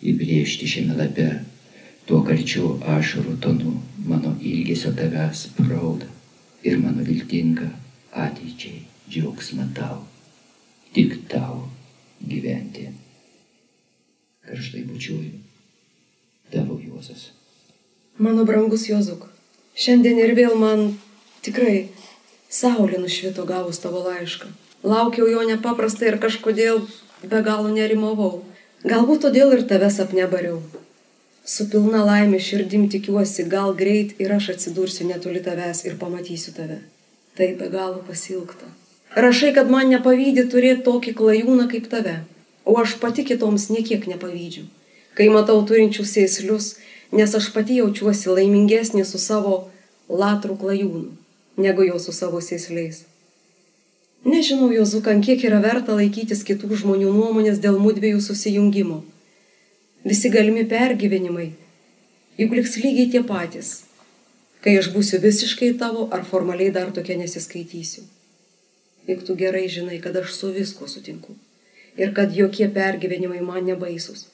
įbrėžti 0.03 0.67
šiame 0.67 0.97
lape 0.97 1.27
tuo 2.09 2.19
karčiu 2.27 2.73
ašarų 2.95 3.37
tonu 3.39 3.77
mano 4.03 4.33
ilgesio 4.43 4.91
tavęs 4.97 5.45
prauda 5.55 6.09
ir 6.67 6.81
mano 6.81 7.05
viltinga 7.07 7.69
ateičiai 8.25 8.81
džiaugsmą 9.07 9.69
tau, 9.77 10.01
tik 10.91 11.15
tau 11.31 11.63
gyventi. 12.19 12.89
Karštai 14.43 14.83
bučiuoju, 14.89 15.39
tavo 16.51 16.75
Juozas. 16.83 17.29
Mano 18.19 18.43
brangus 18.43 18.89
Jozuk, 18.91 19.29
šiandien 19.79 20.19
ir 20.19 20.35
vėl 20.35 20.59
man 20.59 20.85
tikrai 21.39 21.87
saulė 22.51 22.99
nušvito 22.99 23.47
gavus 23.47 23.79
tavo 23.79 24.03
laišką. 24.03 24.51
Laukiau 24.85 25.25
jo 25.25 25.41
nepaprastai 25.49 26.11
ir 26.11 26.19
kažkodėl 26.21 26.83
be 27.25 27.39
galo 27.45 27.71
nerimavau. 27.73 28.43
Galbūt 28.85 29.23
todėl 29.25 29.55
ir 29.55 29.63
tave 29.65 29.87
sapne 29.89 30.27
bariau. 30.29 30.59
Su 31.41 31.65
pilna 31.71 32.03
laimė 32.05 32.37
širdim 32.41 32.83
tikiuosi, 32.93 33.47
gal 33.49 33.73
greit 33.79 34.13
ir 34.21 34.33
aš 34.35 34.51
atsidursiu 34.53 35.07
netoli 35.09 35.41
tavęs 35.47 35.81
ir 35.87 35.95
pamatysiu 36.01 36.53
tave. 36.53 36.77
Tai 37.37 37.47
be 37.57 37.69
galo 37.73 38.03
pasilgta. 38.05 38.69
Rašai, 39.25 39.55
kad 39.57 39.73
man 39.73 39.89
nepavydė 39.89 40.45
turėti 40.53 40.85
tokį 40.85 41.15
klajūną 41.17 41.65
kaip 41.73 41.89
tave, 41.89 42.15
o 42.65 42.77
aš 42.81 42.97
pati 43.01 43.25
kitoms 43.25 43.71
niekiek 43.73 44.05
nepavydžiu. 44.11 44.67
Kai 45.17 45.31
matau 45.33 45.57
turinčių 45.65 46.05
sėslius, 46.05 46.75
nes 47.15 47.35
aš 47.41 47.49
pati 47.57 47.81
jaučiuosi 47.81 48.37
laimingesnė 48.37 49.01
su 49.07 49.17
savo 49.17 49.57
latrų 50.09 50.61
klajūnu, 50.61 51.11
negu 51.57 51.89
jau 51.89 51.97
su 52.05 52.13
savo 52.13 52.43
sėsliais. 52.43 53.05
Nežinau, 54.25 54.71
Jozukan, 54.73 55.19
kiek 55.21 55.43
yra 55.45 55.59
verta 55.61 55.93
laikytis 55.93 56.39
kitų 56.47 56.79
žmonių 56.81 57.11
nuomonės 57.13 57.59
dėl 57.61 57.75
mūdviejų 57.77 58.23
susijungimo. 58.25 59.03
Visi 60.01 60.31
galimi 60.33 60.63
pergyvenimai, 60.65 61.51
juk 62.41 62.55
liks 62.57 62.73
lygiai 62.81 63.11
tie 63.13 63.21
patys, 63.21 63.83
kai 64.65 64.79
aš 64.79 64.89
būsiu 64.97 65.21
visiškai 65.21 65.75
tavo 65.77 66.07
ar 66.09 66.25
formaliai 66.25 66.73
dar 66.73 66.89
tokia 66.89 67.19
nesiskaitysiu. 67.21 68.01
Juk 69.05 69.21
tu 69.29 69.37
gerai 69.37 69.67
žinai, 69.69 70.01
kad 70.01 70.17
aš 70.17 70.33
su 70.33 70.49
viskuo 70.57 70.89
sutinku 70.89 71.37
ir 71.93 72.09
kad 72.17 72.33
jokie 72.33 72.65
pergyvenimai 72.65 73.45
man 73.45 73.69
nebaisus, 73.69 74.25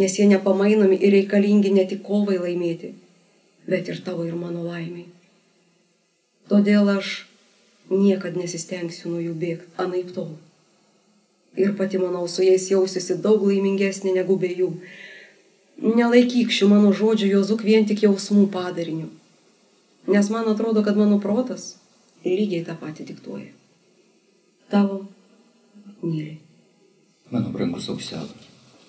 nes 0.00 0.16
jie 0.16 0.32
nepamainomi 0.32 0.96
ir 0.96 1.12
reikalingi 1.12 1.76
ne 1.76 1.84
tik 1.84 2.00
kovai 2.08 2.40
laimėti, 2.40 2.94
bet 3.68 3.92
ir 3.92 4.00
tavo 4.00 4.24
ir 4.24 4.32
mano 4.32 4.64
laimiai. 4.64 5.10
Todėl 6.48 6.88
aš 6.96 7.27
niekad 7.90 8.36
nesistengsiu 8.36 9.12
nuo 9.12 9.22
jų 9.22 9.34
bėgti, 9.38 9.70
anaip 9.80 10.12
tol. 10.16 10.32
Ir 11.58 11.74
pati, 11.76 11.98
manau, 11.98 12.26
su 12.28 12.44
jais 12.44 12.68
jausiuosi 12.70 13.18
daug 13.24 13.42
laimingesnė 13.48 14.14
negu 14.14 14.36
be 14.38 14.50
jų. 14.52 14.72
Nelaikyk 15.78 16.52
šių 16.54 16.68
mano 16.70 16.92
žodžių 16.94 17.30
Jozuk 17.32 17.62
vien 17.66 17.86
tik 17.86 18.02
jausmų 18.04 18.48
padariniu. 18.54 19.08
Nes 20.08 20.30
man 20.30 20.48
atrodo, 20.50 20.82
kad 20.82 20.96
mano 20.98 21.18
protas 21.22 21.76
lygiai 22.24 22.64
tą 22.66 22.74
patį 22.78 23.08
diktuoja. 23.12 23.50
Tavo 24.72 25.04
myli. 26.02 26.38
Mano 27.30 27.52
brangus 27.52 27.88
auksel. 27.92 28.28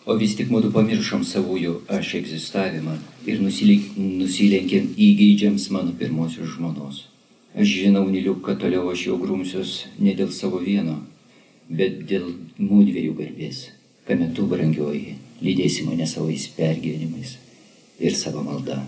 O 0.09 0.15
vis 0.17 0.33
tik 0.39 0.49
mūdu 0.49 0.71
pamiršom 0.73 1.25
savųjų 1.27 1.75
aš 1.91 2.15
egzistavimą 2.21 2.95
ir 3.29 3.41
nusilenkėm 3.43 4.93
įgeidžiams 4.95 5.69
mano 5.75 5.93
pirmosios 5.99 6.55
žmonos. 6.55 7.08
Aš 7.57 7.65
žinau, 7.65 8.05
Niliuk, 8.05 8.43
kad 8.45 8.59
toliau 8.61 8.91
aš 8.91 9.07
jau 9.07 9.17
grumsiuos 9.17 9.87
ne 9.97 10.13
dėl 10.13 10.29
savo 10.29 10.59
vieno, 10.61 10.99
bet 11.65 12.03
dėl 12.09 12.27
mūdviejų 12.61 13.15
garbės, 13.17 13.63
kame 14.05 14.29
tu, 14.37 14.45
brangioji, 14.49 15.15
lydėsi 15.41 15.87
mane 15.87 16.05
savais 16.09 16.45
pergyvenimais 16.53 17.37
ir 17.99 18.13
savo 18.13 18.43
malda. 18.45 18.83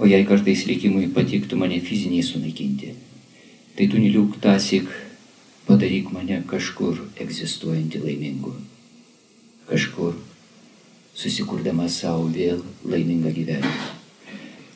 O 0.00 0.08
jei 0.08 0.24
kartais 0.28 0.64
likimui 0.68 1.10
patiktų 1.12 1.58
mane 1.60 1.80
fiziniai 1.84 2.24
sunaikinti, 2.24 2.94
tai 3.76 3.88
tu, 3.92 4.00
Niliuk, 4.00 4.40
tasik 4.40 4.88
padaryk 5.68 6.08
mane 6.14 6.40
kažkur 6.48 7.02
egzistuojantį 7.20 8.00
laimingu. 8.00 8.54
Kažkur 9.68 10.16
susikurdama 11.16 11.88
savo 11.92 12.30
vėl 12.32 12.64
laimingą 12.86 13.32
gyvenimą. 13.36 13.92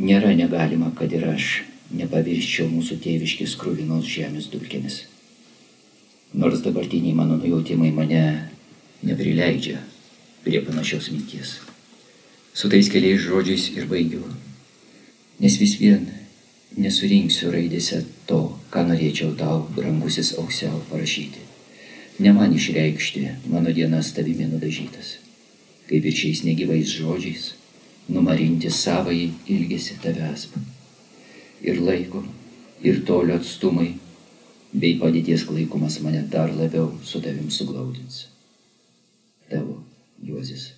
Nėra 0.00 0.36
negalima, 0.36 0.92
kad 0.96 1.12
ir 1.12 1.28
aš 1.28 1.50
nepavirščiau 1.96 2.68
mūsų 2.70 3.00
tėviškės 3.04 3.56
krūvinos 3.60 4.06
žemės 4.06 4.48
dulkėmis. 4.52 5.02
Nors 6.34 6.62
dabartiniai 6.62 7.16
mano 7.18 7.38
nujautimai 7.40 7.90
mane 7.94 8.22
neprileidžia 9.02 9.80
prie 10.44 10.60
panašios 10.62 11.10
minties. 11.10 11.58
Su 12.54 12.70
tais 12.70 12.88
keliais 12.92 13.20
žodžiais 13.24 13.70
ir 13.74 13.90
baigiu. 13.90 14.22
Nes 15.42 15.56
vis 15.58 15.76
vien 15.80 16.06
nesurinksiu 16.78 17.50
raidėse 17.50 18.04
to, 18.30 18.40
ką 18.70 18.86
norėčiau 18.86 19.34
tau, 19.38 19.64
brangusis 19.74 20.34
auksiau, 20.38 20.82
parašyti. 20.90 21.42
Ne 22.20 22.34
man 22.36 22.54
išreikšti 22.54 23.26
mano 23.50 23.72
dienas 23.74 24.12
tavimi 24.14 24.46
nudažytas, 24.46 25.16
kaip 25.88 26.04
ir 26.04 26.14
šiais 26.14 26.44
negyvais 26.46 26.92
žodžiais, 26.92 27.54
numarinti 28.12 28.70
savai 28.70 29.30
ilgesi 29.48 29.96
tavęs 30.02 30.50
ir 31.62 31.80
laiko, 31.80 32.22
ir 32.82 33.02
tolio 33.06 33.36
atstumai, 33.40 33.92
bei 34.72 34.96
padėties 35.00 35.44
klaikumas 35.48 35.98
mane 36.04 36.22
dar 36.32 36.52
labiau 36.54 36.90
su 37.04 37.20
tavim 37.22 37.50
suglaudins. 37.50 38.26
Tavo 39.50 39.80
Juozis. 40.24 40.70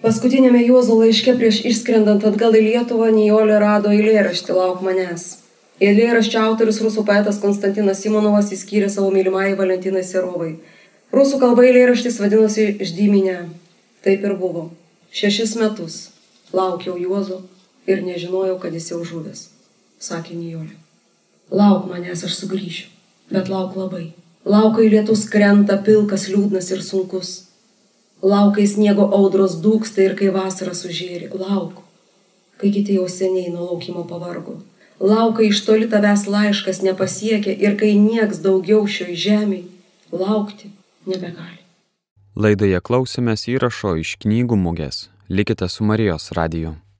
Paskutinėme 0.00 0.62
Juozo 0.64 0.96
laiške 0.96 1.34
prieš 1.36 1.60
išskrendant 1.68 2.24
atgal 2.28 2.56
į 2.56 2.62
Lietuvą 2.70 3.10
Nijolė 3.12 3.58
rado 3.60 3.92
eilėraštį 3.92 4.56
Lauk 4.56 4.80
manęs. 4.84 5.26
Eilėraščio 5.80 6.40
autorius 6.44 6.80
rusų 6.84 7.04
poetas 7.08 7.40
Konstantinas 7.40 8.02
Simonovas 8.04 8.50
įskyrė 8.52 8.88
savo 8.92 9.08
mylimai 9.12 9.54
Valentinai 9.56 10.02
Serovai. 10.04 10.54
Rusų 11.12 11.40
kalba 11.40 11.64
eilėraštis 11.68 12.20
vadinosi 12.20 12.66
Ždyminė. 12.80 13.38
Taip 14.04 14.24
ir 14.24 14.36
buvo. 14.40 14.68
Šešis 15.12 15.56
metus 15.60 16.02
laukiau 16.56 16.96
Juozo 17.00 17.42
ir 17.88 18.04
nežinojau, 18.04 18.60
kad 18.60 18.76
jis 18.76 18.92
jau 18.92 19.00
žuvęs 19.04 19.48
sakė 20.00 20.36
Nijolė. 20.38 20.76
Lauk 21.50 21.86
manęs, 21.90 22.24
aš 22.26 22.38
sugrįšiu, 22.40 22.88
bet 23.34 23.50
lauk 23.52 23.76
labai. 23.78 24.10
Laukai 24.46 24.88
lietus 24.88 25.26
krenta 25.28 25.76
pilkas, 25.84 26.28
liūdnas 26.32 26.70
ir 26.72 26.82
sunkus. 26.82 27.32
Laukai 28.22 28.66
sniego 28.68 29.06
audros 29.16 29.58
dūksta 29.64 30.04
ir 30.04 30.16
kai 30.16 30.30
vasara 30.32 30.72
sužėri. 30.76 31.30
Lauk, 31.36 31.82
kai 32.60 32.72
kiti 32.72 32.96
jau 32.96 33.08
seniai 33.08 33.52
nuo 33.52 33.70
laukimo 33.70 34.06
pavargo. 34.08 34.60
Laukai 35.00 35.48
iš 35.48 35.62
toli 35.64 35.88
tavęs 35.88 36.26
laiškas 36.28 36.82
nepasiekia 36.84 37.54
ir 37.56 37.76
kai 37.80 37.94
nieks 37.96 38.42
daugiau 38.44 38.84
šioj 38.84 39.16
žemėje 39.16 39.68
laukti 40.12 40.70
nebegali. 41.08 41.60
Laidoje 42.36 42.80
klausėmės 42.84 43.48
įrašo 43.50 43.96
iš 44.00 44.16
knygų 44.22 44.56
mugės. 44.60 45.08
Likite 45.28 45.68
su 45.68 45.84
Marijos 45.84 46.30
radiju. 46.36 46.76